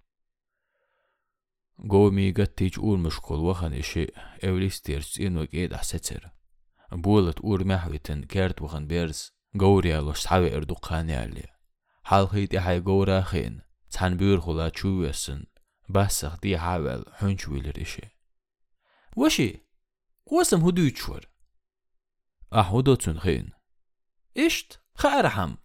გომიგა 1.79 2.45
თიჭ 2.57 2.75
ურმშყოლ 2.83 3.41
ვახანიში 3.47 4.03
ევლის 4.43 4.77
თერს 4.85 5.07
წინოკი 5.15 5.63
დასეცერ 5.73 6.23
ბულეთ 7.03 7.39
ურმაჰვითენ 7.41 8.19
გერტუღან 8.33 8.83
ბერს 8.91 9.33
გოურიალო 9.57 10.13
შავე 10.23 10.49
ერდუ 10.57 10.75
ყანიალი 10.85 11.45
ჰალხიტი 12.11 12.57
ჰაი 12.65 12.79
გოურახინ 12.87 13.55
ცანბიურ 13.93 14.39
ხოლა 14.45 14.67
ჩუვესენ 14.77 15.41
басах 15.95 16.39
ди 16.43 16.53
хавел 16.59 17.03
хөнчвилер 17.19 17.75
ише 17.83 18.05
воши 19.17 19.49
қосым 20.29 20.61
худуйчвар 20.63 21.23
а 22.51 22.61
худоцун 22.69 23.17
хин 23.23 23.51
ишт 24.35 24.82
خارحم. 24.95 25.55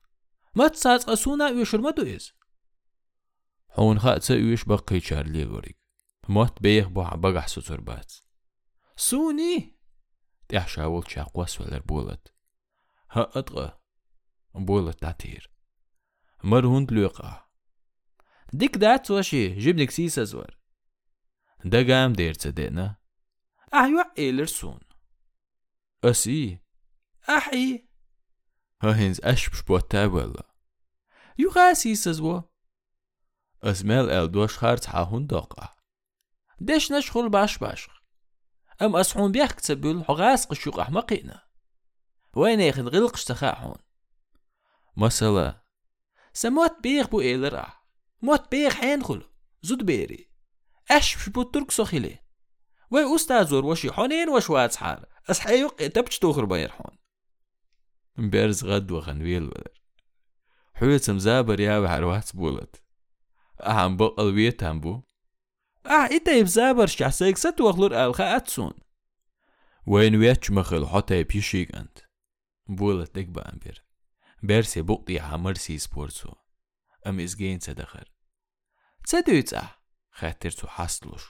ما 0.54 0.68
تساعد 0.68 1.00
قسونا 1.00 1.48
يوشر 1.48 1.80
ما 1.80 1.90
دويز 1.90 2.32
حون 3.70 3.98
خاتسا 3.98 4.34
يوش 4.34 4.64
بقي 4.64 5.00
شارلي 5.00 5.44
وريك 5.44 5.78
موت 6.28 6.62
بيخ 6.62 6.88
بوح 6.88 7.16
بقح 7.16 7.48
ستر 7.48 7.80
بات. 7.80 8.12
سوني؟ 8.96 9.78
تحشاول 10.48 11.10
شاقوس 11.10 11.60
ولر 11.60 11.80
بولت. 11.80 12.34
ها 13.10 13.30
أطغى 13.34 13.78
بولت 14.54 14.98
تعتير 14.98 15.50
مر 16.44 16.66
هند 16.66 16.92
لوقع. 16.92 17.48
ديك 18.52 18.76
دات 18.76 19.10
وشي 19.10 19.58
جبنك 19.58 19.90
سيسا 19.90 20.24
زور 20.24 20.58
دا 21.64 21.94
قام 21.94 22.12
دير 22.12 22.34
تصدقنا 22.34 22.96
أحيو 23.74 24.04
إيلر 24.18 24.46
سون. 24.46 24.80
أسي. 26.04 26.58
أحي. 27.28 27.87
أشبش 28.82 29.62
بوتا 29.62 30.06
ولا 30.06 30.46
يو 31.38 31.50
غاسي 31.50 31.94
سزوا 31.94 32.40
أسمال 33.62 34.10
أل 34.10 34.30
دوش 34.30 34.58
خارت 34.58 34.86
حاهون 34.86 35.26
داقع 35.26 35.74
ديش 36.60 36.92
نشخل 36.92 37.28
باش 37.28 37.58
باش. 37.58 37.88
أم 38.82 38.96
أسحون 38.96 39.32
بيخ 39.32 39.52
كتبول 39.52 40.04
حغاس 40.04 40.46
قشوق 40.46 40.80
أحمقينا 40.80 41.42
وين 42.36 42.60
يخن 42.60 42.88
غلقش 42.88 43.24
تخاحون 43.24 43.76
مثلا 44.96 45.62
سموت 46.32 46.76
بيخ 46.82 47.08
بو 47.08 47.20
إيلر 47.20 47.58
أح 47.58 47.86
موت 48.22 48.50
بيخ 48.50 48.74
حين 48.74 49.04
خلو 49.04 49.22
زود 49.62 49.86
بيري 49.86 50.30
بش 50.90 51.28
بو 51.28 51.42
ترك 51.42 51.70
سخيلي 51.70 52.18
وي 52.90 53.14
أستاذور 53.16 53.64
وشي 53.64 53.92
حونين 53.92 54.28
وشوات 54.28 54.76
حار. 54.76 55.06
أسحيوق 55.30 55.76
تبش 55.76 56.18
توخر 56.18 56.44
بيرحون 56.44 56.97
مبارز 58.18 58.64
غد 58.64 58.90
وخن 58.90 59.22
ويل 59.22 59.42
ولر 59.42 59.82
حويت 60.74 61.10
مزابر 61.10 61.60
يا 61.60 61.80
بحروات 61.80 62.36
بولت 62.36 62.82
أهم 63.60 63.96
بقل 63.96 64.34
ويت 64.34 64.64
هم 64.64 64.80
بو. 64.80 65.02
أه 65.86 66.16
إتا 66.16 66.32
يبزابر 66.32 66.86
شحسيك 66.86 67.38
ست 67.38 67.60
وخلور 67.60 68.06
ألخا 68.06 68.36
أتسون. 68.36 68.72
وين 69.86 70.16
ويتش 70.16 70.50
مخل 70.50 70.86
حتى 70.86 71.20
يبيشيك 71.20 71.74
أنت. 71.74 71.98
بولت 72.66 73.14
دك 73.14 73.26
بأمبر 73.26 73.84
بيرسي 74.42 74.82
بقطي 74.82 75.20
حمرسي 75.20 75.78
سبورتسو. 75.78 76.32
أم 77.06 77.20
إزجين 77.20 77.60
سدخر 77.60 78.12
تسدويت 79.04 79.54
أه؟ 79.54 79.74
خاطرتو 80.12 80.66
حاصلوش. 80.66 81.22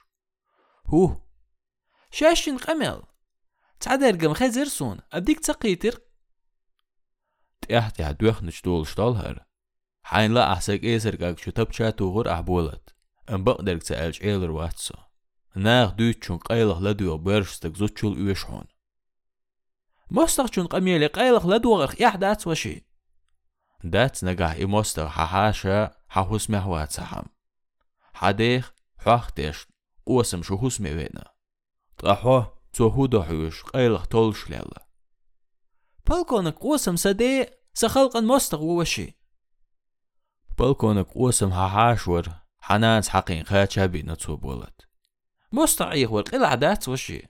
هو. 0.87 1.21
شاشن 2.11 2.59
قمل. 2.59 3.03
تعدر 3.81 4.17
قم 4.17 4.35
خزرسون 4.35 5.01
أبديك 5.13 5.41
تقيتر 5.41 6.08
تيحتي 7.62 8.04
عدوخ 8.04 8.44
نشتول 8.44 8.88
شتالهر 8.88 9.46
حين 10.04 10.34
لا 10.34 10.54
أحسك 10.54 10.84
إيسر 10.84 11.16
قاك 11.16 11.40
شو 11.40 11.52
تبشا 11.52 11.90
توغر 11.90 12.34
أحبولت 12.34 12.94
en 13.26 13.44
baqderk 13.44 13.84
sa 13.88 13.96
elch 13.96 14.20
eeler 14.22 14.52
watsa. 14.52 14.98
Naag 15.56 15.96
duut 15.98 16.20
chun 16.24 16.40
qaylah 16.48 16.80
ladu 16.86 17.12
a 17.16 17.18
berstak 17.18 17.74
zutchul 17.80 18.16
ueshon. 18.18 18.68
مستغ 20.12 20.48
چون 20.48 20.68
قميلي 20.68 21.08
قيلق 21.08 21.48
لدوغر 21.48 21.96
يح 22.00 22.16
دات 22.16 22.48
وشي 22.48 22.86
دات 23.84 24.24
نجح 24.24 24.52
إي 24.52 24.66
مستغ 24.66 25.08
ححاشا 25.08 25.92
ححوس 26.10 26.50
محوات 26.50 26.92
سحم 26.92 27.24
حديخ 28.14 28.74
حاختيش 28.98 29.68
قوسم 30.06 30.44
شو 30.44 30.58
حوس 30.58 30.82
ميوينا 30.82 31.34
طاحوه 31.98 32.58
تو 32.74 32.88
هودو 32.88 33.24
حوش 33.24 33.64
قيلق 33.64 34.06
تولش 34.06 34.50
ليلا 34.50 34.87
بالكونك 36.09 36.55
قوسم 36.55 36.97
سدي 36.97 37.47
سخلقا 37.75 38.21
مستغ 38.21 38.63
وشي 38.63 39.19
بلكونك 40.59 41.07
قوسم 41.07 41.53
حاشور 41.53 42.29
حنانس 42.61 43.09
حقين 43.09 43.45
خاتشابي 43.45 44.03
نتسو 44.03 44.37
بولت 44.37 44.89
مستعيخ 45.53 46.13
ورق 46.13 46.35
العادات 46.35 46.89
وشي 46.89 47.23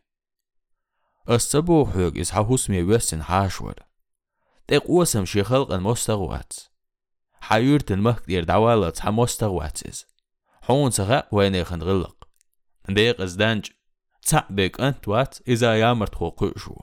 السبو 1.31 1.87
حوق 1.87 2.13
إسحا 2.17 2.45
حسمي 2.45 2.83
وسن 2.83 3.23
حاشور 3.23 3.75
تيق 4.69 4.83
قوسم 4.83 5.25
شي 5.25 5.45
خلقا 5.45 5.77
مستغوات 5.77 6.53
حيورت 7.41 7.93
المهك 7.93 8.27
دير 8.27 8.45
دعوالات 8.45 8.99
حا 8.99 9.11
مستغواتز 9.11 10.07
حون 10.63 10.91
سغا 10.91 11.23
وين 11.33 11.63
غلق 11.63 12.29
ديق 12.89 13.21
ازدانج 13.21 13.67
تسع 14.23 14.45
بيك 14.51 14.81
انت 14.81 15.09
وات 15.09 15.49
إذا 15.49 15.81
يامرت 15.81 16.15
خو 16.15 16.29
قوشو 16.29 16.75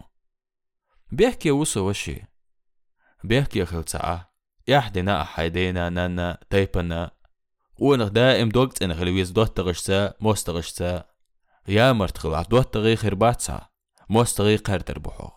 بيحكي 1.14 1.50
وسو 1.50 1.88
وشي 1.88 2.22
بيحكي 3.24 3.64
خلصة 3.64 4.26
يحدنا 4.68 5.24
حيدينا 5.24 5.88
نانا 5.88 6.38
تيبنا 6.50 7.10
ونغ 7.78 8.08
دائم 8.08 8.48
دوقت 8.48 8.82
ان 8.82 8.94
خلويز 8.94 9.30
دوت 9.30 9.56
تغشتا 9.56 10.14
موس 10.20 10.44
تغشتا 10.44 11.04
يا 11.68 11.92
مرت 11.92 12.18
خلع 12.18 12.42
دوت 12.42 12.74
تغي 12.74 12.96
خرباتسا 12.96 13.68
موس 14.08 14.34
تغي 14.34 14.56
قردر 14.56 14.98
بحو 14.98 15.30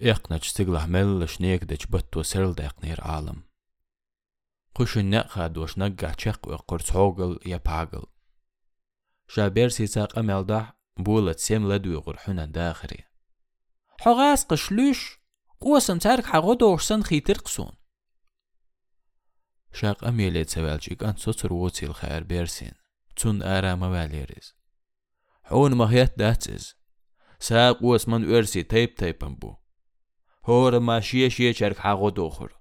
يقنج 0.00 0.52
تغلح 0.52 0.86
مل 0.86 1.28
شنيك 1.28 1.64
دج 1.64 1.84
بطو 1.88 2.22
سرل 2.22 2.54
ديقنير 2.54 3.00
عالم 3.00 3.42
قش 4.74 4.98
النقا 4.98 5.46
دوش 5.46 5.78
نقع 5.78 6.12
چق 6.12 6.48
وقرص 6.48 6.90
حوغل 6.90 7.38
يا 7.46 7.56
باغل 7.56 8.06
شابير 9.28 9.68
سيساق 9.68 10.18
امال 10.18 10.46
دح 10.46 10.76
بولت 10.98 11.38
سيم 11.38 11.72
لدو 11.72 11.92
يغرحونا 11.92 12.44
داخري 12.44 13.04
حغاس 14.00 14.44
قشلوش 14.44 15.18
قوسن 15.60 15.98
تارك 15.98 16.24
حغودو 16.24 16.74
وشسن 16.74 17.02
خيترقسون 17.02 17.72
شاق 19.72 20.04
أميلي 20.04 20.44
تسوالجيك 20.44 21.02
أن 21.02 21.16
سوتر 21.16 21.52
ووتي 21.52 21.86
الخير 21.86 22.22
بيرسين 22.22 22.72
تون 23.16 23.42
آرا 23.42 23.74
مواليريز 23.74 24.54
حون 25.42 25.74
مهيت 25.74 26.18
داتز 26.18 26.74
ساق 27.40 27.84
وس 27.84 28.08
من 28.08 28.30
ورسي 28.30 28.62
تيب 28.62 28.94
تيب 28.94 29.18
بو 29.18 29.56
هور 30.44 30.78
ما 30.78 31.00
شيه 31.00 31.28
شيه 31.28 31.52
شارك 31.52 31.78
حاغو 31.78 32.08
دوخر 32.08 32.56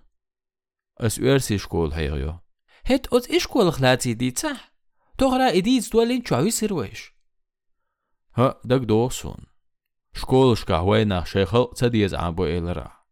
اس 0.98 1.20
ورسي 1.20 1.58
شكول 1.58 1.94
هيغيو 1.94 2.40
هت 2.86 3.08
اوت 3.08 3.32
اشكول 3.32 3.74
خلاتي 3.74 4.14
دي 4.14 4.32
تصح 4.32 4.74
تغرا 5.18 5.50
إديز 5.50 5.90
دولين 5.90 6.26
شعوي 6.26 6.52
سرويش 6.52 7.14
ها 8.36 8.62
دك 8.66 8.82
دوسون 8.82 9.46
شكول 10.14 10.58
nach 10.58 11.24
شيخل 11.26 11.70
تديز 11.76 12.16
عبو 12.16 12.46
إلرا 12.46 13.06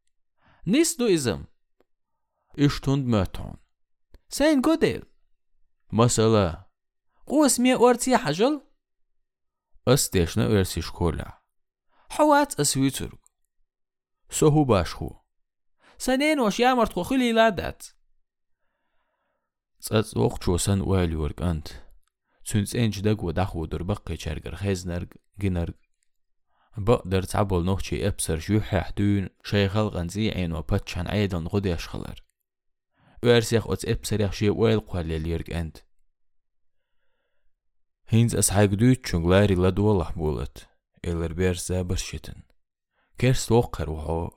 نيس 0.68 0.98
دو 0.98 1.08
إزم 1.14 1.46
إش 2.60 2.80
تند 2.80 3.06
ماتون 3.06 3.54
سين 4.30 4.62
قدل 4.62 5.04
مسألة 5.92 6.66
قوس 7.28 7.60
مية 7.60 7.76
أورتي 7.76 8.18
حجل 8.18 8.62
أستيشنا 9.88 10.46
أرسي 10.46 10.82
شكولا 10.82 11.42
حوات 12.10 12.60
أسويتر 12.60 13.18
سهو 14.31 14.65
باشخو 14.65 15.11
سنين 15.99 16.41
وش 16.41 16.61
يامرت 16.61 16.93
خوخلي 16.93 17.33
لادات 17.33 17.87
تسأت 19.81 20.17
وقت 20.17 20.43
شو 20.43 20.57
سن 20.57 20.81
والي 20.81 21.17
ورك 21.17 21.43
أنت 21.43 21.69
سنس 22.45 22.77
إنج 22.77 23.01
دق 23.01 23.25
ودخ 23.25 23.57
ودر 23.57 23.83
بقي 23.83 24.17
شرقر 24.17 24.55
خيزنرق 24.55 25.09
جنرق 25.39 25.75
بقدر 26.77 27.23
تعبول 27.23 27.65
نوخشي 27.65 28.09
أبصر 28.09 28.39
شو 28.39 28.61
حدون 28.61 29.29
شي 29.45 29.69
خلقن 29.69 30.09
زي 30.09 30.31
عين 30.31 30.53
وبتشان 30.53 31.09
عيدن 31.09 31.47
غدي 31.47 31.75
أشخلر 31.75 32.25
وارسيخ 33.23 33.71
أتس 33.71 33.85
أبصر 33.85 34.21
يخشي 34.21 34.51
ويل 34.51 34.81
قوال 34.81 35.23
ليرق 35.23 35.57
أنت 35.57 35.77
هينز 38.09 38.37
أسحاق 38.37 38.65
دوت 38.65 39.07
شنغلاري 39.07 39.55
لدولح 39.55 40.13
بولت 40.13 40.69
إلر 41.05 41.33
بيرس 41.33 41.69
زابر 41.69 41.97
شتن 41.97 42.43
كيرس 43.19 43.53
وقر 43.53 43.91
وحو 43.91 44.31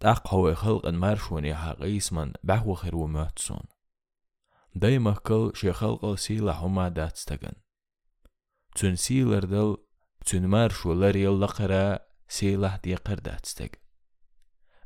تاق 0.00 0.34
هو 0.34 0.54
خلق 0.54 0.86
مارشوني 0.86 1.54
حقيس 1.54 2.12
من 2.12 2.32
بحو 2.44 2.74
خير 2.74 2.96
وماتسون 2.96 3.62
داي 4.74 4.98
مكل 4.98 5.52
شي 5.54 5.72
خلق 5.72 6.14
سيلا 6.14 6.52
هما 6.52 6.88
داتستغن 6.88 7.52
تون 8.74 8.96
سيلر 8.96 9.44
دل 9.44 9.76
تون 10.26 10.46
مارشو 10.46 10.92
لريل 10.92 11.40
لقرا 11.40 11.98
سيلا 12.28 12.80
دي 12.84 12.94
قرداتستغ 12.94 13.68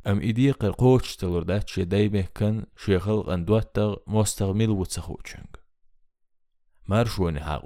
ام 0.06 0.18
إدي 0.18 0.50
قرقوش 0.50 1.16
تلور 1.16 1.42
داتش 1.42 1.80
داي 1.80 2.08
مكن 2.08 2.66
شي 2.76 2.98
خلق 2.98 3.34
دواتغ 3.34 3.96
مستغمل 4.06 4.70
وتسخوچنگ 4.70 5.56
مارشوني 6.88 7.40
حق 7.40 7.64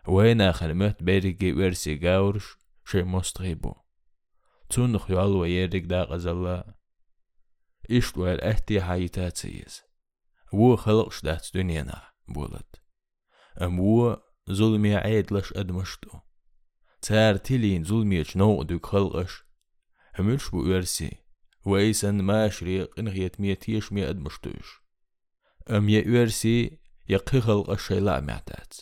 يستغ 0.00 0.12
بارزي 0.12 0.36
خلصويز 0.36 0.42
وين 0.42 0.52
خلمت 0.52 1.02
بيرجي 1.02 1.52
ورسي 1.52 1.94
جاورش 1.94 2.56
شي 2.84 3.02
مستغيبو 3.02 3.74
تون 4.70 4.98
خيال 4.98 5.36
ويرك 5.36 5.82
دا 5.82 6.02
غزلا 6.02 6.74
إشتو 7.90 8.26
الأهتي 8.26 8.82
حيتاتيز 8.82 9.82
وو 10.52 10.76
خلقش 10.76 11.22
دات 11.22 11.48
دنيانا 11.54 12.02
بولت 12.28 12.82
أم 13.62 13.80
وو 13.80 14.16
ظلمي 14.50 14.96
عيد 14.96 15.32
لش 15.32 15.52
أدمشتو 15.56 16.18
تار 17.02 17.36
تلين 17.36 17.84
ظلمي 17.84 18.24
نو 18.36 18.62
دوك 18.62 18.86
خلقش 18.86 19.44
هملش 20.18 20.48
بو 20.50 20.58
ورسي 20.58 21.16
ويسن 21.66 22.22
ما 22.22 22.48
شريق 22.48 22.98
إن 22.98 23.08
غيت 23.08 23.40
ميتيش 23.40 23.92
مي 23.92 24.10
أدمشتوش 24.10 24.82
أم 25.70 25.88
يأورسي 25.88 26.78
يقي 27.08 27.40
خلق 27.40 27.70
الشيلا 27.70 28.20
معتات 28.20 28.74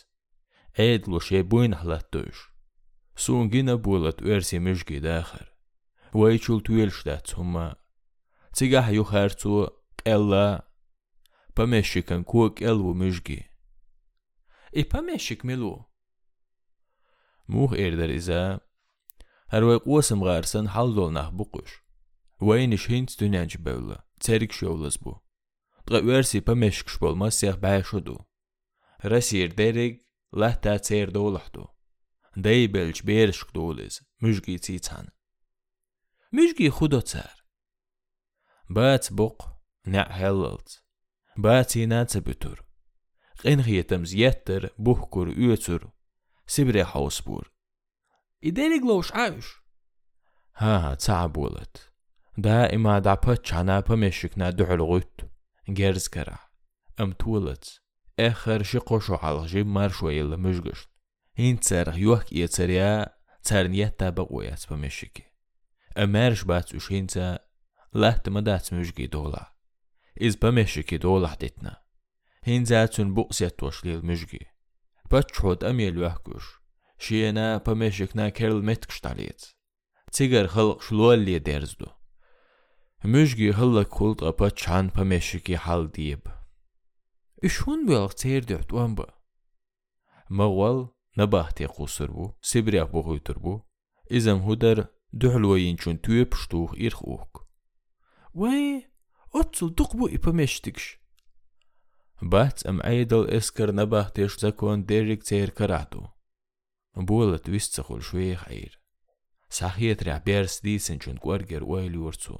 عيد 0.79 1.09
لو 1.09 1.19
شي 1.19 1.41
بوين 1.41 1.75
حلاتوش 1.75 2.49
سون 3.15 3.49
جينا 3.49 3.75
بولت 3.75 4.23
ورسي 4.23 4.59
مشجي 4.59 4.99
داخر 4.99 5.53
ويشول 6.13 6.61
تويلش 6.61 7.03
دات 7.03 7.35
هما 7.35 7.75
تيجاه 8.53 8.89
يخارتو 8.89 9.67
إلا 10.07 10.69
بمشيكن 11.57 12.23
كوك 12.23 12.63
إلو 12.63 12.93
مشجي 12.93 13.43
إي 14.77 14.83
بمشيك 14.83 15.45
ملو 15.45 15.85
موخ 17.47 17.73
إردر 17.73 18.09
إذا 18.09 18.59
هروي 19.49 19.75
قوسم 19.75 20.23
غارسن 20.23 20.69
حال 20.69 20.95
دولناه 20.95 21.29
بقوش 21.29 21.83
وينش 22.41 22.91
هينت 22.91 23.23
دنيانج 23.23 23.57
بولا 23.57 24.05
تسرق 24.19 24.51
شولز 24.51 24.97
بو 24.97 25.15
تغيرسي 25.87 26.39
بمشكش 26.39 26.97
بولما 26.97 27.29
سيخ 27.29 27.55
بايشودو 27.55 28.19
رسير 29.05 29.51
ديريق 29.51 30.05
لا 30.32 30.50
تا 30.50 30.76
تسير 30.76 31.10
دولحدو 31.10 31.66
داي 32.36 32.66
بلش 32.66 33.02
بيرشك 33.02 33.54
دولز. 33.54 34.00
مشجي 34.22 34.58
تيتان 34.58 35.08
مشجي 36.32 36.70
خودو 36.70 37.00
تسار. 37.00 37.44
بات 38.70 39.12
بق 39.12 39.48
نع 39.86 40.08
هللت. 40.10 40.84
باتي 41.36 41.86
ناتبتر 41.86 42.64
قنغي 43.44 43.82
تمزيتر 43.82 44.74
بوهكر 44.78 45.28
يوتر 45.28 45.90
سبري 46.46 46.84
حوسبور 46.84 47.52
إديريق 48.44 48.84
لوش 48.84 49.12
عايش 49.12 49.46
ها 50.56 50.90
ها 50.90 50.94
تعبولت 50.94 51.92
دائما 52.38 52.98
دعبت 52.98 53.52
عنا 53.52 53.80
بمشكنا 53.80 54.50
دعل 54.50 54.82
غيت 54.82 55.20
جرز 55.68 56.08
كرا 56.08 56.38
أم 57.00 57.12
تولت. 57.12 57.82
ехер 58.20 58.64
ши 58.64 58.78
қошу 58.78 59.16
алғжи 59.16 59.64
мар 59.64 59.92
шуайлы 59.92 60.36
мүжгүшт. 60.36 60.88
Хин 61.36 61.58
царх 61.58 61.96
юах 61.96 62.28
ие 62.30 62.48
царя 62.48 63.14
царният 63.42 63.96
табак 63.96 64.30
уяц 64.30 64.66
помешики. 64.66 65.24
Эмерш 65.94 66.44
бац 66.44 66.72
ушинца 66.72 67.40
лахтма 67.92 68.42
дац 68.42 68.70
мүжги 68.70 69.06
дола. 69.08 69.48
Из 70.14 70.36
помешики 70.36 70.98
дола 70.98 71.34
дитна. 71.40 71.80
Хин 72.44 72.66
зацун 72.66 73.14
буксет 73.14 73.56
тошлил 73.56 74.02
мүжги. 74.02 74.48
Пачход 75.08 75.64
амел 75.64 76.00
вахкуш. 76.00 76.60
Шиена 76.98 77.60
помешикна 77.64 78.30
керл 78.30 78.60
меткшталец. 78.60 79.54
Цигар 80.10 80.46
хылқ 80.46 80.82
шулуалли 80.82 81.38
дерзду. 81.38 81.92
Мүжги 83.02 83.50
хылла 83.50 83.84
култ 83.84 84.20
апа 84.22 84.50
чан 84.50 84.90
помешики 84.90 85.54
хал 85.54 85.88
диеб. 85.88 86.28
خلق 87.43 87.51
خلط 87.51 87.69
أبتش 87.69 87.69
عن 87.69 87.81
بمشكي 87.81 87.83
حال 87.85 87.85
ديب 87.85 87.85
إشون 87.85 87.85
بيلغ 87.85 88.11
تير 88.11 88.43
دعت 88.43 88.73
وانبا 88.73 89.13
مغول 90.29 90.87
نباهتي 91.17 91.65
قصر 91.65 92.11
بو 92.11 92.33
سبريا 92.41 92.83
بغيتر 92.83 93.39
بو 93.39 93.61
إذا 94.11 94.33
هدر 94.33 94.87
دحلوين 95.13 95.77
شون 95.77 96.01
توي 96.01 96.23
بشتوخ 96.23 96.75
إرخوك 96.75 97.47
وي 98.33 98.91
أتصل 99.35 99.75
دقبو 99.75 100.07
إبا 100.07 100.31
مشتكش 100.31 100.99
بات 102.21 102.65
أم 102.65 102.81
عيدل 102.81 103.29
إسكر 103.29 103.71
نباه 103.71 104.07
تيش 104.07 104.39
زكون 104.39 104.85
ديريك 104.85 105.23
تير 105.23 105.49
كراتو 105.49 106.07
بولت 106.97 107.49
ويستخل 107.49 108.01
شوي 108.01 108.35
خير 108.35 108.81
صحيت 109.49 110.03
رع 110.03 110.17
بيرس 110.17 110.61
ديسن 110.61 110.99
چون 110.99 111.17
قورجر 111.17 111.63
ويلي 111.63 111.97
ورتو 111.97 112.37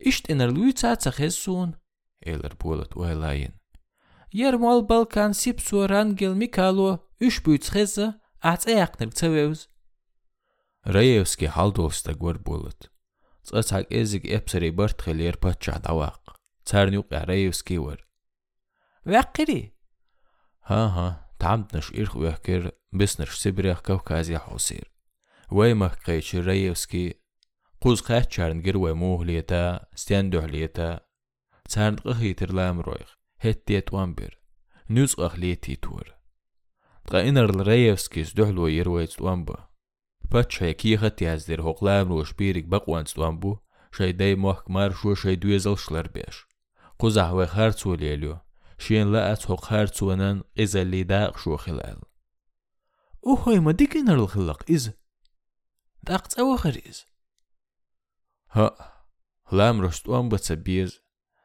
იშტინერ 0.10 0.50
ლუიცაცა 0.56 1.12
ხესუნ 1.18 1.70
ელერ 2.22 2.54
ბოლოთ 2.62 2.98
უელაინ. 2.98 3.54
Ермол 4.34 4.82
Балкан 4.84 5.34
сипсу 5.34 5.88
рангел 5.88 6.34
Микало 6.36 7.06
үшбүйцхэзэ 7.22 8.08
ацэяхнэр 8.42 9.12
цэвэвз. 9.18 9.60
Раевски 10.84 11.48
халдолста 11.48 12.14
гор 12.14 12.38
болот. 12.40 12.92
Цацак 13.44 13.88
эзик 13.90 14.26
эпсэри 14.26 14.72
бэртхэл 14.72 15.20
ерпача 15.30 15.80
давак. 15.80 16.37
ريوسكي 17.14 17.78
ور 17.78 18.08
وقري 19.08 19.74
ها 20.64 20.86
ها 20.86 21.32
تعمدنش 21.40 21.94
إرخ 21.94 22.16
ويحكر 22.16 22.72
بسنش 22.94 23.30
سبريخ 23.30 23.82
كوكازي 23.82 24.38
حوصير 24.38 24.92
ويمه 25.52 25.88
قيش 25.88 26.36
ريوسكي 26.36 27.14
قوز 27.82 28.02
قاعد 28.02 28.32
شارن 28.32 28.62
جر 28.62 28.78
وموه 28.78 29.26
ليتا 29.26 29.86
ستيندوح 29.96 30.44
ليتا. 30.44 31.00
تارن 31.70 31.96
قخي 31.96 32.34
ترلام 32.34 32.80
رويخ 32.80 33.18
هتيت 33.40 33.94
وامبر 33.94 34.40
نوز 34.90 35.14
قخ 35.14 35.36
ليتي 35.36 35.76
تور 35.76 36.16
تقا 37.06 37.30
إنر 37.30 37.50
الريوسكيس 37.50 38.34
دوحلو 38.34 38.68
يرويت 38.68 39.22
وامبا 39.22 39.68
باتش 40.32 40.64
هي 40.64 40.74
كي 40.74 40.98
خطي 40.98 41.34
هزدير 41.34 41.62
هقلام 41.62 42.08
روش 42.08 42.34
بيرك 42.34 42.64
بقوان 42.64 43.06
ستوامبو 43.06 43.58
شاي 43.92 44.12
داي 44.12 44.36
موحك 44.36 44.72
مار 44.72 44.92
شو 44.92 45.14
شاي 45.14 45.36
دويزل 45.36 45.78
شلر 45.78 46.08
بيش 46.08 46.48
قوزح 46.99 47.31
وي 47.31 47.47
خارتو 47.47 47.95
ليليو 47.95 48.39
شين 48.79 49.13
لقت 49.13 49.51
هق 49.51 49.65
خارتو 49.65 50.11
ونن 50.11 50.43
إذا 50.59 50.83
اللي 50.83 51.03
داق 51.03 51.39
شو 51.39 51.57
خلال 51.57 52.01
أوهي 53.27 53.61
ما 53.61 53.73
ديك 53.73 53.97
إنر 53.97 54.15
الخلق 54.15 54.63
إذا 54.71 54.93
داقت 56.03 56.39
أو 56.39 56.57
خريز 56.57 57.07
ها 58.51 58.93
لام 59.53 59.81
رشت 59.81 60.09
وام 60.09 60.29
بتسبيز 60.29 61.01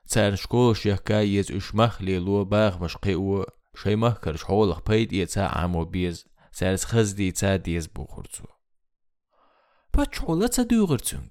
تسار 0.08 0.36
شكولش 0.36 0.86
يحكا 0.86 1.22
يز 1.22 1.51
اش 1.51 1.76
مخ 1.76 2.01
ليلو 2.01 2.45
باغ 2.45 2.84
مش 2.84 2.97
قيو 2.97 3.45
شي 3.76 3.95
مخ 3.95 4.20
كرش 4.20 4.43
حولق 4.43 4.89
بيد 4.89 5.14
يتسا 5.14 5.39
عامو 5.39 5.86
بيز 5.86 6.26
سارس 6.51 6.86
خزدي 6.86 7.32
تسا 7.32 7.55
ديز 7.55 7.88
بوخرتو 7.88 8.43
باتشولا 9.93 10.47
تدوغرتونغ 10.47 11.28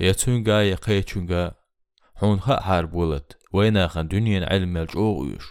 يتونغا 0.00 0.62
يقيتونغا 0.62 1.54
حون 2.18 2.40
خا 2.40 2.60
حار 2.60 2.86
بولت 2.86 3.38
وينا 3.52 3.88
خان 3.88 4.08
دنيا 4.08 4.52
علم 4.52 4.76
الجوغيش 4.76 5.44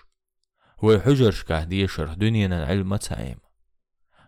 وي 0.83 0.99
حجر 0.99 1.31
شكاه 1.31 1.63
دي 1.63 1.87
شرح 1.87 2.13
دنيا 2.13 2.65
علم 2.65 2.95
تايم 2.95 3.37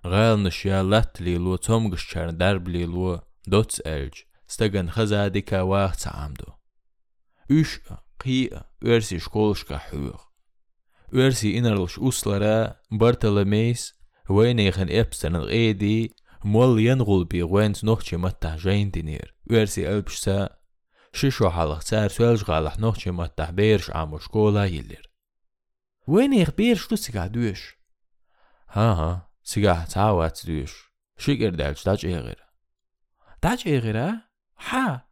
غال 0.06 0.44
نشيا 0.44 0.84
لات 0.84 1.22
ليلو 1.22 1.56
تومغش 1.56 2.04
شارن 2.04 2.38
درب 2.38 2.68
ليلو 2.68 3.20
دوتس 3.48 3.80
الج 3.80 4.14
ستغن 4.48 4.90
خزا 4.90 5.28
ديكا 5.28 5.62
واخ 5.62 5.96
تعامدو 5.96 6.56
üş 7.50 7.82
qi 8.20 8.50
versi 8.84 9.20
şkolşka 9.20 9.82
hüyür. 9.92 10.22
Versi 11.14 11.52
inarlış 11.52 11.98
uslara 11.98 12.82
Bartolomeys 12.92 13.94
وينيخن 14.30 14.90
إبسن 14.90 15.36
الغيدي 15.36 16.16
مول 16.44 16.80
ينغل 16.80 17.26
بي 17.26 17.44
وين 17.44 17.74
نوخشي 17.84 18.18
متح 18.18 18.56
جين 18.56 18.92
دينير 18.92 19.36
ويرسي 19.50 19.92
ألبشتا 19.92 20.50
ششو 21.14 21.50
حلق 21.50 21.82
سار 21.82 22.08
سوالش 22.08 22.44
غالح 22.44 22.80
نوخشي 22.80 23.12
متح 23.12 23.50
بيرش 23.50 23.90
عامو 23.90 24.20
شكولا 24.20 24.66
يلير 24.66 25.12
وينيخ 26.08 26.52
بيرش 26.52 26.88
تو 26.88 26.96
سيقع 26.96 27.28
دوش 27.28 27.78
ها 28.70 28.94
ها 28.94 29.30
سيقع 29.44 29.84
تعوات 29.84 30.46
دوش 30.46 30.92
شكر 31.18 31.50
دالش 31.50 31.86
داج 31.86 32.06
إيغير 32.06 32.46
داج 33.44 33.64
إيغير 33.66 34.14
ها 34.58 35.08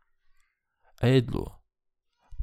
أيدلو 1.03 1.51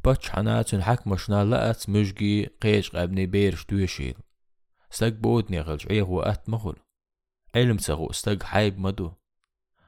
باتش 0.04 0.30
حناتن 0.30 0.82
حكمشنا 0.82 1.44
لقت 1.44 1.88
مجگي 1.88 2.46
قيش 2.46 2.90
قبني 2.90 3.26
بيرش 3.26 3.64
دوشيل 3.66 4.14
استق 4.92 5.08
بودني 5.08 5.60
غلج 5.60 5.86
عيه 5.90 6.02
وقت 6.02 6.48
مخل 6.48 6.76
علم 7.54 7.78
سغو 7.78 8.10
استق 8.10 8.42
حايب 8.42 8.78
مدو 8.78 9.12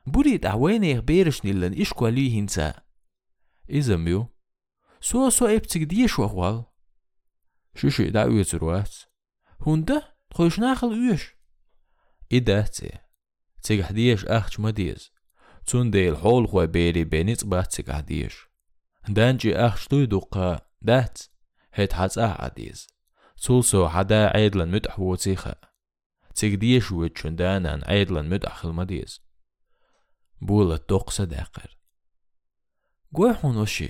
بريد 0.07 0.47
عويني 0.47 1.01
بيرشني 1.01 1.53
لن 1.53 1.81
إشكوا 1.81 2.11
لي 2.11 2.41
هنسا 2.41 2.75
izlemiyor. 3.70 4.26
Suasu 5.02 5.50
eptik 5.50 5.90
diye 5.90 6.08
şu 6.08 6.24
akval. 6.24 6.64
Şu 7.76 7.92
şey 7.92 8.14
daha 8.14 8.28
üyesi 8.28 8.60
ruhat. 8.60 9.08
Hunda 9.60 10.16
koyuşun 10.36 10.62
akıl 10.62 10.92
üyeş. 10.92 11.36
İdahti. 12.30 13.02
Tigah 13.64 13.96
diyeş 13.96 14.28
ahç 14.28 14.58
mı 14.58 14.76
diyez. 14.76 15.12
Tun 15.66 15.94
değil 15.94 16.12
hol 16.12 16.48
koy 16.48 16.74
beri 16.74 17.12
benit 17.12 17.46
baht 17.46 17.72
tigah 17.72 18.08
diyeş. 18.08 18.36
Danci 19.16 19.60
ahç 19.60 19.92
duyduqa 19.92 20.60
daht. 20.88 21.28
Het 21.70 21.94
haz 21.94 22.18
ah 22.18 22.40
adiz. 22.40 22.88
Sulso 23.36 23.86
hada 23.86 24.32
aydlan 24.32 24.70
mütahvu 24.70 25.18
tiha. 25.18 25.56
Tigdiyeş 26.36 26.92
ve 26.92 27.10
çündanan 27.16 27.82
aydlan 27.82 28.26
mütahıl 28.26 28.72
mı 28.72 28.90
diyez. 28.90 29.22
Bulat 30.42 30.90
9 30.90 31.20
dakika. 31.20 31.77
გვეჰუნოში 33.16 33.90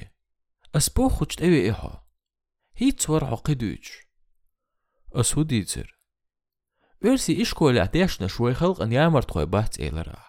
ასბო 0.78 1.06
ხუჭტევი 1.16 1.62
ეჰო 1.72 1.94
ჰიც 2.78 3.02
ვარ 3.10 3.24
აყიდუჩ 3.34 3.86
ასუდიცერ 5.22 5.90
ვერსი 7.02 7.34
იშკოლა 7.44 7.86
დეშნა 7.94 8.28
შუე 8.34 8.54
ხალყნი 8.60 8.98
ამართყვება 9.06 9.62
წელრა. 9.74 10.22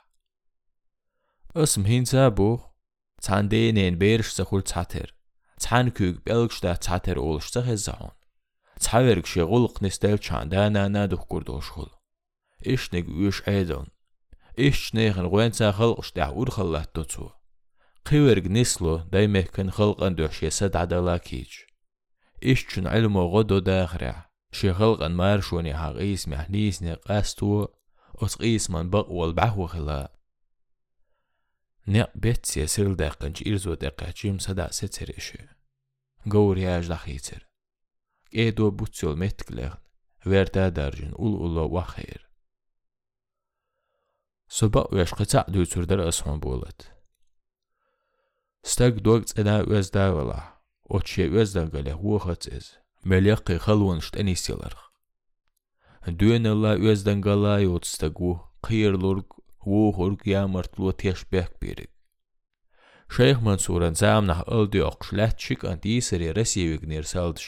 ას 1.63 1.73
მჰინცა 1.81 2.25
ბო 2.37 2.51
ცანდენენ 3.25 3.95
ბერშ 4.01 4.29
ზახურ 4.37 4.63
ცათერ 4.71 5.09
ცანქუგ 5.63 6.17
პელგშდა 6.27 6.73
ცათერ 6.85 7.19
ოლშ 7.29 7.47
ზახეზაონ 7.55 8.15
ცავერგ 8.85 9.27
შეღულყნის 9.33 9.97
დევ 10.03 10.17
ჩანდანანა 10.27 11.03
დუხკურდოშხულ 11.11 11.91
იშნეგ 12.73 13.07
უეშ 13.17 13.39
ედონ 13.59 13.89
იშნეგ 14.69 15.17
ღვენცა 15.33 15.69
ხალყშდა 15.77 16.27
ურხალათ 16.41 16.89
დოცუ 16.95 17.27
ويش 18.09 18.15
قيورك 18.15 18.47
نسلو 18.47 18.97
داي 18.97 19.27
مهكن 19.27 19.71
خلق 19.71 20.03
اندوش 20.03 20.43
يسد 20.43 20.77
عدلا 20.77 21.17
كيج 21.17 21.49
إيش 22.43 22.67
چون 22.67 22.87
علمو 22.87 23.27
غدو 23.27 23.59
داخرع 23.59 24.31
شي 24.53 24.73
خلق 24.73 25.03
ان 25.03 25.13
مارشوني 25.13 25.77
حق 25.77 25.97
إيس 25.97 26.29
محنيس 26.29 26.83
نقاستو 26.83 27.67
أسقيس 28.15 28.71
من 28.71 28.91
بقوال 28.91 29.33
بعو 29.33 29.67
خلا 29.67 30.13
نق 31.89 32.11
بيت 32.15 32.47
سيسيل 32.47 32.97
داقنج 32.97 33.49
إرزو 33.49 33.75
داقا 33.75 34.11
جيم 34.11 34.39
سدا 34.39 34.71
ستريشي 34.71 35.49
Gaur 36.27 36.57
yaaj 36.59 36.89
dakhiter. 36.89 37.43
Edo 38.33 38.71
butsol 38.79 39.17
metklern. 39.17 39.79
Verda 40.27 40.77
darjun 40.77 41.13
ul 41.25 41.35
ulla 41.45 41.65
wakhir. 41.77 42.21
Soba 44.49 44.83
uyashqıca 44.93 45.45
düçürdər 45.55 46.01
asman 46.11 46.43
bolat. 46.43 46.79
Stag 46.81 46.98
ستەرک 48.71 48.97
دۆرچەدا 49.07 49.57
ئۆزداوەڵا 49.71 50.41
ئۆچێ 50.93 51.25
ئۆزدەگەلە 51.35 51.95
هوە 52.01 52.19
خەچێز 52.25 52.67
مەلێقی 53.11 53.63
خەڵوەن 53.65 54.01
شتەنی 54.07 54.41
سێڵەرخ 54.45 54.83
دوێنەڵا 56.19 56.73
ئۆزدەنگەڵای 56.85 57.71
ئۆتستەگو 57.73 58.33
قیرلورگ 58.67 59.29
وۆ 59.71 59.85
هۆرگیا 59.99 60.43
مەرتلوە 60.55 60.93
تێش 61.01 61.21
بێک 61.31 61.53
بێرگ 61.61 61.93
شەیخ 63.15 63.39
منسوورەنجام 63.47 64.25
نەح 64.31 64.41
ئەڵدی 64.51 64.85
ئۆقشلات 64.87 65.35
چیک 65.43 65.61
ئەندی 65.69 66.05
سرێرە 66.09 66.45
سێوێک 66.53 66.83
نێرسەڵدش 66.91 67.47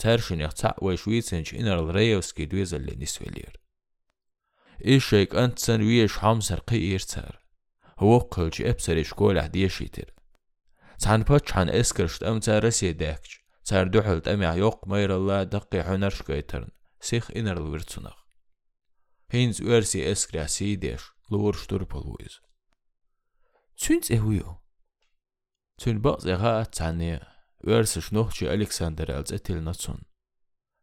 چەرشنێخ 0.00 0.52
چاوەشوی 0.60 1.24
چنج 1.28 1.46
ئینەڕڕێوسکی 1.56 2.48
دوێزە 2.50 2.78
لە 2.86 2.94
نیسوێلێر 3.00 3.54
ئێشێک 4.86 5.30
ئەند 5.38 5.54
چەند 5.62 5.82
ویش 5.88 6.14
حەم 6.22 6.38
سەرقی 6.48 6.84
ئێرچەر 6.88 7.34
هەوە 8.00 8.18
قەلجی 8.32 8.66
ئەپسەرێش 8.68 9.10
کۆلە 9.18 9.44
دێشی 9.54 9.90
تر 9.94 10.08
Цанпач 11.02 11.50
хан 11.50 11.66
эскэрш 11.66 12.22
тэмцэ 12.22 12.62
Россия 12.62 12.94
дэгч. 12.94 13.42
Цар 13.66 13.90
дөхөл 13.90 14.22
тэмя 14.22 14.54
ёк 14.54 14.86
мэйрэлла 14.86 15.50
дэкки 15.50 15.82
хунар 15.82 16.14
шкэйтэрн. 16.14 16.70
Сих 17.02 17.26
инэрл 17.34 17.66
вирцунах. 17.74 18.22
Хинз 19.26 19.58
уэрси 19.58 19.98
эскря 20.12 20.46
сидеш. 20.46 21.02
Луур 21.26 21.58
штурпал 21.58 22.06
уиз. 22.06 22.38
Цүнц 23.74 24.14
эхуё. 24.14 24.62
Цүн 25.82 25.98
баз 25.98 26.22
эха 26.22 26.62
цани. 26.70 27.18
Уэрси 27.66 27.98
шнохчи 27.98 28.44
Александр 28.46 29.10
алцэтил 29.10 29.58
нацун. 29.58 30.06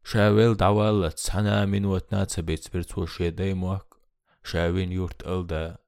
Шавел 0.04 0.56
давал 0.56 1.12
цана 1.12 1.64
минуатна 1.66 2.26
цэбэц 2.26 2.68
бирцу 2.74 3.08
шэдэй 3.08 3.54
муак. 3.54 4.04
Шавин 4.44 4.92
юрт 4.92 5.24
ылда. 5.24 5.80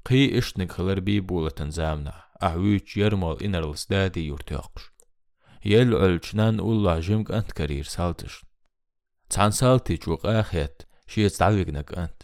Қи 0.00 0.32
ішнік 0.38 0.80
қылыр 0.80 1.04
бей 1.04 1.20
болатын 1.20 1.72
замна 1.72 2.31
awich 2.50 2.96
yermal 3.00 3.36
inarls 3.46 3.82
dadi 3.90 4.22
yurtioqsh. 4.30 4.86
Yel 5.64 5.90
ölçnan 6.06 6.56
ulla 6.58 6.94
jim 7.06 7.24
kant 7.24 7.50
karir 7.58 7.84
saltish. 7.84 8.38
Can 9.32 9.50
salti 9.50 9.94
chuq 10.04 10.22
ahet, 10.38 10.76
shiets 11.06 11.38
davigna 11.40 11.82
kant. 11.92 12.18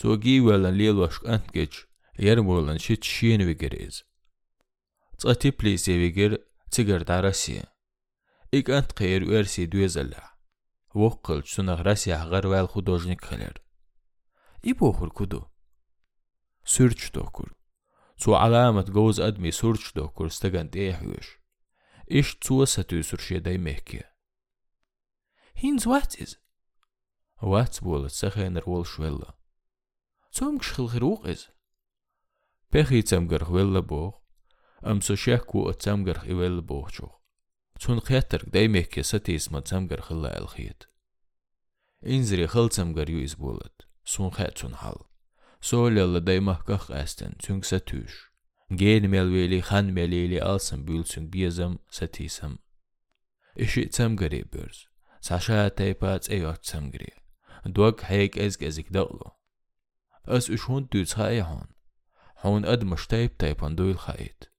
Zu 0.00 0.08
gi 0.22 0.36
welan 0.46 0.76
lilwash 0.80 1.18
kant 1.26 1.46
gich, 1.56 1.76
yermolan 2.24 2.78
shit 2.84 3.02
shien 3.12 3.40
vigeriz. 3.48 3.94
Tsati 5.18 5.50
plisi 5.58 5.94
viger 6.02 6.32
tsigar 6.70 7.02
darasi. 7.08 7.62
Ik 8.52 8.68
ant 8.78 8.90
qir 8.98 9.22
uersi 9.30 9.64
duezalla. 9.72 10.24
Woqqil 11.00 11.40
sunaq 11.52 11.80
rasi 11.86 12.10
agar 12.22 12.44
vel 12.52 12.68
khudojnik 12.72 13.20
khaler. 13.26 13.56
Ibo 14.70 14.88
khur 14.96 15.10
kudu. 15.18 15.40
Sürç 16.64 17.14
dokur. 17.14 17.48
Šo 18.16 18.32
alamet 18.32 18.90
gås 18.90 19.18
admi 19.20 19.52
surčdo, 19.52 20.08
kurš 20.16 20.40
tagad 20.40 20.76
iehyös. 20.76 21.36
Iš 22.06 22.38
tuosätyys 22.40 23.12
uršiedai 23.12 23.58
mehkiä. 23.58 24.06
Hins 25.62 25.86
vatis. 25.86 26.36
Vats 27.42 27.82
vuolet 27.82 28.12
sähäiner 28.12 28.64
vuolšvella. 28.66 29.36
Tsumkšhil 30.30 30.88
hruqis. 30.94 31.48
Pehi 32.70 33.02
tsamgar 33.02 33.44
hvella 33.48 33.82
boh. 33.82 34.22
Am 34.82 35.00
so 35.00 35.16
shehku 35.16 35.68
at 35.68 35.78
tsamgar 35.78 36.18
hvella 36.24 36.62
bohčuh. 36.62 37.12
Tsun 37.78 38.00
qetark 38.00 38.52
dai 38.52 38.68
mehkiä 38.68 39.04
satis 39.04 39.50
ma 39.50 39.60
tsamgar 39.60 40.00
khilla 40.06 40.30
alkhiyat. 40.38 40.86
Inzri 42.02 42.46
khil 42.48 42.68
tsamgar 42.68 43.08
ju 43.10 43.18
izbolat. 43.24 43.88
Sun 44.04 44.30
khä 44.30 44.52
tsun 44.54 44.72
hal. 44.72 45.05
Soğlalı 45.66 46.26
dayma 46.26 46.58
kah 46.58 46.90
esten 46.90 47.32
tün 47.32 47.60
satüş. 47.60 48.30
Gen 48.74 49.10
melveli 49.10 49.60
han 49.60 49.84
meleli 49.84 50.42
alsın 50.42 50.86
bülsün 50.86 51.32
biyazam 51.32 51.78
satisam. 51.90 52.58
İşi 53.56 53.90
tam 53.90 54.16
gari 54.16 54.52
börs. 54.52 54.84
Saşa 55.20 55.74
taypat 55.74 56.30
eyot 56.30 56.62
tam 56.62 56.90
gari. 56.90 57.08
Duak 57.74 58.02
hayek 58.02 58.36
ezg 58.36 58.62
ezik 58.62 58.94
dağlu. 58.94 59.24
As 60.26 60.50
üşhun 60.50 60.88
düz 60.92 61.14
hayahon. 61.14 61.68
Hon 62.34 62.62
admış 62.62 63.06
tayp 63.06 63.38
taypan 63.38 63.78
duyul 63.78 63.96
hayit. 63.96 64.50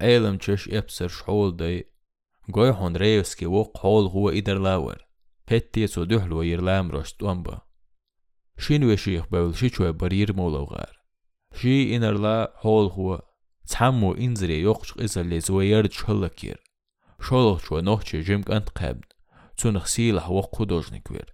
Eylem 0.00 0.38
çeş 0.38 0.68
epsir 0.68 1.08
şhol 1.08 1.58
day. 1.58 1.84
Goy 2.48 2.70
hon 2.70 2.94
reyevski 2.94 3.50
vok 3.50 3.78
hol 3.78 4.10
huwa 4.10 4.32
iderlawer. 4.32 5.06
Pettiyeso 5.46 6.10
dühlü 6.10 6.46
yirlam 6.46 6.92
roşt 6.92 7.22
uamba. 7.22 7.66
შინვეში 8.62 9.14
ხბევლში 9.24 9.68
ჩვებრიერ 9.76 10.30
მოლოღარ 10.40 10.94
ში 11.58 11.74
ინერლა 11.96 12.36
ჰოლხუა 12.62 13.18
ცამო 13.70 14.10
ინზრე 14.26 14.56
იოხჭყიზალე 14.62 15.38
ზოიერ 15.48 15.86
ჩოლაკერ 15.96 16.58
შოლოხჩვა 17.26 17.78
ნოხჩე 17.88 18.18
ჟემკანტ 18.28 18.68
ყებდ 18.78 19.08
ცუნხ 19.58 19.86
სილა 19.92 20.24
ვოხუდოჟნიკვერ 20.34 21.28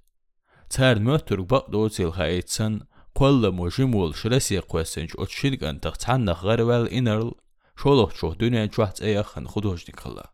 تار 0.71 0.99
موتر 0.99 1.41
بقدو 1.41 1.89
تيل 1.89 2.13
خايتسن 2.13 2.81
قل 3.15 3.51
موجمول 3.51 4.15
شرسي 4.15 4.59
قوسنج 4.59 5.11
أتشيلك 5.19 5.65
أن 5.65 5.81
تختحن 5.81 6.29
غير 6.29 6.93
إنرل 6.93 7.33
شولوخ 7.77 8.15
شوخ 8.15 8.35
دنيا 8.35 8.67
جوحت 8.67 9.03
ايخن 9.03 9.49
خدوش 9.49 9.91
نكلا 9.91 10.01
حنغا 10.11 10.34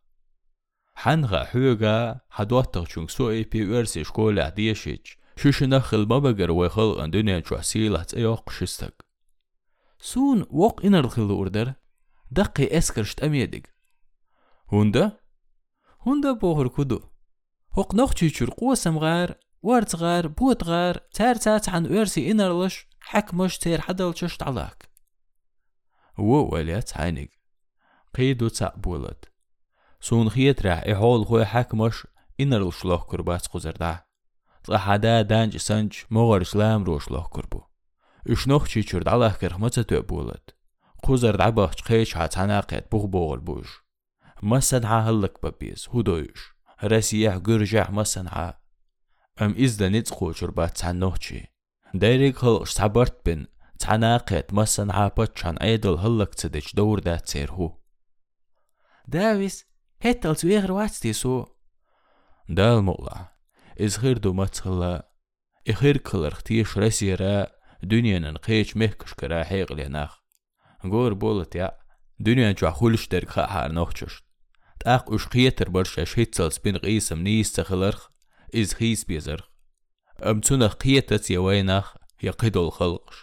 حوغا 1.44 2.20
حدواتغ 2.30 2.86
چونگ 2.86 3.10
سوئي 3.10 3.44
بي 3.44 3.66
ورسي 3.66 4.04
شكولا 4.04 4.50
ديشيج 4.50 5.00
شوشنا 5.36 5.80
خل 5.80 6.02
مبغر 6.02 6.52
ويخل 6.52 7.02
ان 7.02 7.12
دنيا 7.12 7.40
جوح 7.40 7.62
سيلات 7.62 8.14
ايوق 8.14 8.50
شستك 8.50 9.06
سون 10.00 10.46
وق 10.50 10.86
انر 10.86 11.08
خل 11.08 11.30
اوردر 11.30 11.74
دقي 12.32 12.78
اسكرشت 12.78 13.24
اميدك 13.24 13.76
هوندا 14.74 15.20
هوندا 16.02 16.32
بوهر 16.32 16.68
كدو 16.68 17.00
هوق 17.74 17.96
نوخ 17.96 18.14
تشيشور 18.14 18.50
قوة 18.50 18.76
سمغار 18.76 19.36
وارت 19.62 19.96
غار 19.96 20.28
بوت 20.28 20.64
غار 20.64 20.98
تار 20.98 21.36
تات 21.36 21.70
عن 21.70 21.86
ورسي 21.86 22.32
انرلش 22.32 22.88
حك 23.00 23.34
مش 23.34 23.58
تير 23.58 23.82
حدل 23.82 24.14
ششت 24.16 24.44
علاك 24.44 24.90
وولات 30.13 30.27
عينك 30.27 30.29
قيدو 30.29 30.29
بولد 30.29 30.29
سون 30.29 30.31
خيت 30.31 30.67
راح 30.67 30.79
إحول 30.79 31.27
خوي 31.27 31.45
حكمش 31.45 32.07
إنر 32.41 32.71
شلوخ 32.71 33.07
كربات 33.07 33.47
قزردا 33.47 34.05
طحدا 34.65 35.23
دانج 35.23 35.57
سنج 35.57 35.95
مغر 36.11 36.43
سلام 36.43 36.85
روش 36.85 37.11
لوخ 37.11 37.29
كربو 37.29 37.63
إشنوخ 38.31 38.69
چي 38.69 38.83
چرد 38.83 39.09
الله 39.09 39.33
كرخمتة 39.33 40.01
بولد 40.01 40.51
قزر 41.03 41.37
دعبخ 41.37 41.75
قيش 41.75 42.17
هاتعناقيت 42.17 42.91
بوغ 42.91 43.07
بوغل 43.07 43.41
بوش 43.41 43.83
مسن 44.43 44.85
هلك 44.85 45.47
ببيز 45.47 45.89
هدويش 45.95 46.57
رسيح 46.85 47.37
قرجح 47.37 47.91
مسن 47.91 48.29
أم 49.43 49.55
إزدا 49.65 49.89
نتقو 49.89 50.33
شربات 50.33 50.79
تعنوخشي 50.79 51.53
دايريك 51.95 52.45
هل 52.45 52.67
صبرت 52.67 53.27
بن 53.27 53.47
تعناقيت 53.79 54.55
مسن 54.55 54.91
عابت 54.91 55.39
شان 55.39 55.57
ايدل 55.57 55.95
هلك 55.95 56.35
تدج 56.35 56.67
دور 56.75 56.99
دا 56.99 57.17
تسيرهو 57.17 57.79
داويس 59.09 59.67
هتل 60.03 60.37
سويغر 60.37 60.73
واتستي 60.73 61.13
سو 61.13 61.45
دال 62.49 62.83
مولا 62.83 63.33
إز 63.81 63.97
خير 63.97 64.19
دو 64.19 64.33
متخلا 64.33 65.11
إخير 65.69 65.97
كلر 65.97 66.35
ختيش 66.35 66.79
رسيرا 66.79 67.47
دنيا 67.83 68.19
نقيش 68.19 68.77
مهكش 68.77 69.15
كرا 69.15 69.45
حيق 69.45 69.73
لناخ 69.73 70.23
غور 70.87 71.15
بولت 71.15 71.55
يا 71.55 71.79
دنيا 72.19 72.53
جوا 72.53 72.71
خولش 72.71 73.09
درك 73.09 73.29
خاحار 73.29 73.73
نوخشش 73.73 74.23
تاق 74.81 75.13
اش 75.13 75.27
قيتر 75.27 75.69
برشا 75.69 76.05
شيتسل 76.05 76.53
سبين 76.53 76.77
قيسم 76.77 77.19
نيس 77.19 77.53
تخلرخ 77.53 78.09
إز 78.55 78.75
خيس 78.75 79.05
بيزرخ 79.05 79.49
أم 80.23 80.41
تنا 80.41 80.67
قيتت 80.67 81.31
يوينخ 81.31 81.95
يقيدو 82.23 82.67
الخلقش 82.67 83.17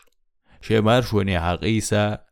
شي 0.62 0.82
مارشوني 0.82 1.40
حقيسا 1.40 2.26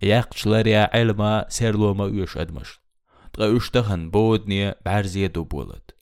Яхчларя 0.00 0.84
айлма 0.92 1.46
серлома 1.48 2.06
үш 2.12 2.36
адмаш. 2.36 2.76
Тға 3.32 3.48
үш 3.56 3.70
тахын 3.72 4.10
бодне 4.12 4.76
бәрзе 4.84 5.30
ду 5.32 5.44
болад. 5.44 5.96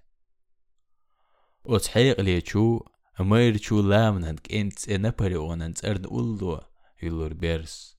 وتحيق 1.63 2.21
ليشو 2.21 2.79
أمير 3.21 3.57
شو 3.57 3.81
لامنانك 3.81 4.53
انت 4.53 4.89
نبري 4.89 5.35
وننت 5.35 5.85
ارن 5.85 6.05
أولو 6.05 6.61
يلور 7.03 7.33
بيرس 7.33 7.97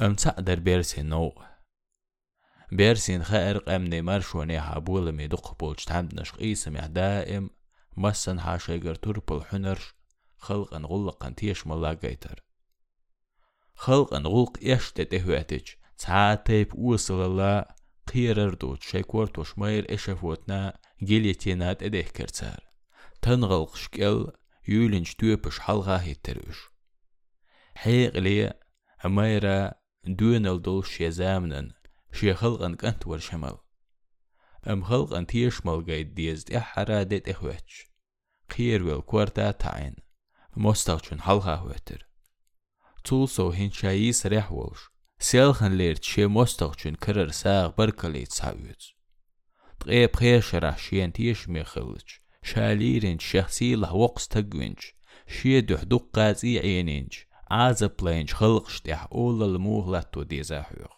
أم 0.00 0.14
تقدر 0.14 0.60
بيرسي 0.60 1.02
نو 1.02 1.32
بيرسين 2.72 3.24
خائر 3.24 3.58
قمني 3.58 4.02
مرشوني 4.02 4.60
حابول 4.60 5.12
ميدق 5.12 5.56
بولش 5.60 5.84
تحمدنش 5.84 6.32
قيسم 6.32 6.76
دائم 6.76 7.50
مسن 7.96 8.40
حاشيقر 8.40 8.94
تربل 8.94 9.44
حنرش 9.44 9.94
خلقا 10.38 10.78
غلقا 10.78 11.30
تيش 11.30 11.66
ملا 11.66 11.92
قيتر 11.92 12.44
خلقا 13.74 14.18
غلق 14.18 14.58
يشتت 14.62 15.14
اهواتج 15.14 15.79
ساعتيب 15.99 16.75
وصللا 16.75 17.75
قيرردو 18.13 18.75
تشيكورتو 18.75 19.43
شمير 19.43 19.93
إشفوتنا 19.93 20.79
جيليتينات 21.03 21.83
إديه 21.83 22.01
كرتسار 22.01 22.63
تنغلق 23.21 23.75
شكل 23.75 24.31
يولنش 24.67 25.15
توبش 25.15 25.59
حلغا 25.59 26.01
هيتروش 26.01 26.69
حيق 27.75 28.17
لي 28.17 28.53
أميرا 29.05 29.71
دون 30.07 30.47
الدول 30.47 30.85
شي 30.85 31.11
زامنن 31.11 31.71
شي 32.13 32.33
خلقن 32.33 32.75
كنت 32.75 33.07
ورشمل 33.07 33.57
أم 34.67 34.83
خلقن 34.83 35.27
تيشمل 35.27 35.85
قايد 35.85 36.13
ديزد 36.13 36.53
إحرا 36.53 37.03
ديت 37.03 37.29
إخواتش 37.29 37.87
خير 38.51 38.83
ويل 38.83 39.01
كورتا 39.01 39.51
تعين 39.51 39.95
مستغشن 40.57 41.21
حلغا 41.21 41.55
هوتر 41.55 42.09
تولسو 43.03 43.49
هين 43.49 43.71
სელხენ 45.28 45.72
ლერ 45.80 45.96
შემოსტოხჩუნ 46.10 46.96
ქრერ 47.04 47.30
სააღ 47.40 47.68
ბერკლი 47.76 48.24
ცავიუც 48.36 48.82
ტყე 49.80 50.00
ფეშერა 50.16 50.72
შიენტიეშ 50.84 51.40
მეხელუჩ 51.52 52.08
შალირენ 52.48 53.18
შეხსილა 53.28 53.90
ვოყს 54.00 54.24
თგვინჩ 54.32 54.80
შიე 55.34 55.60
დუჰდუყ 55.68 56.04
ყაზი 56.16 56.52
იანინჩ 56.56 57.12
აზა 57.64 57.88
პლენჩ 57.98 58.30
ხალყშ 58.38 58.74
ტიჰ 58.84 59.04
ოლალ 59.24 59.54
მუღლა 59.64 60.02
თუ 60.12 60.20
დეზაჰუღ 60.30 60.94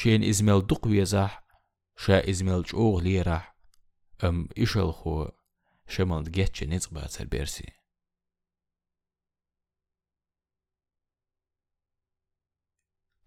შენ 0.00 0.20
იზმელ 0.30 0.60
დუყ 0.68 0.82
ვიეზაჰ 0.90 1.34
შა 2.02 2.18
იზმელ 2.32 2.62
ჭუღ 2.68 2.94
ლიერაჰ 3.04 3.46
ამ 4.26 4.36
იშალხო 4.64 5.16
შემალ 5.94 6.24
გეთჩე 6.36 6.64
ნეწყბაცერ 6.72 7.26
ბერსი 7.32 7.68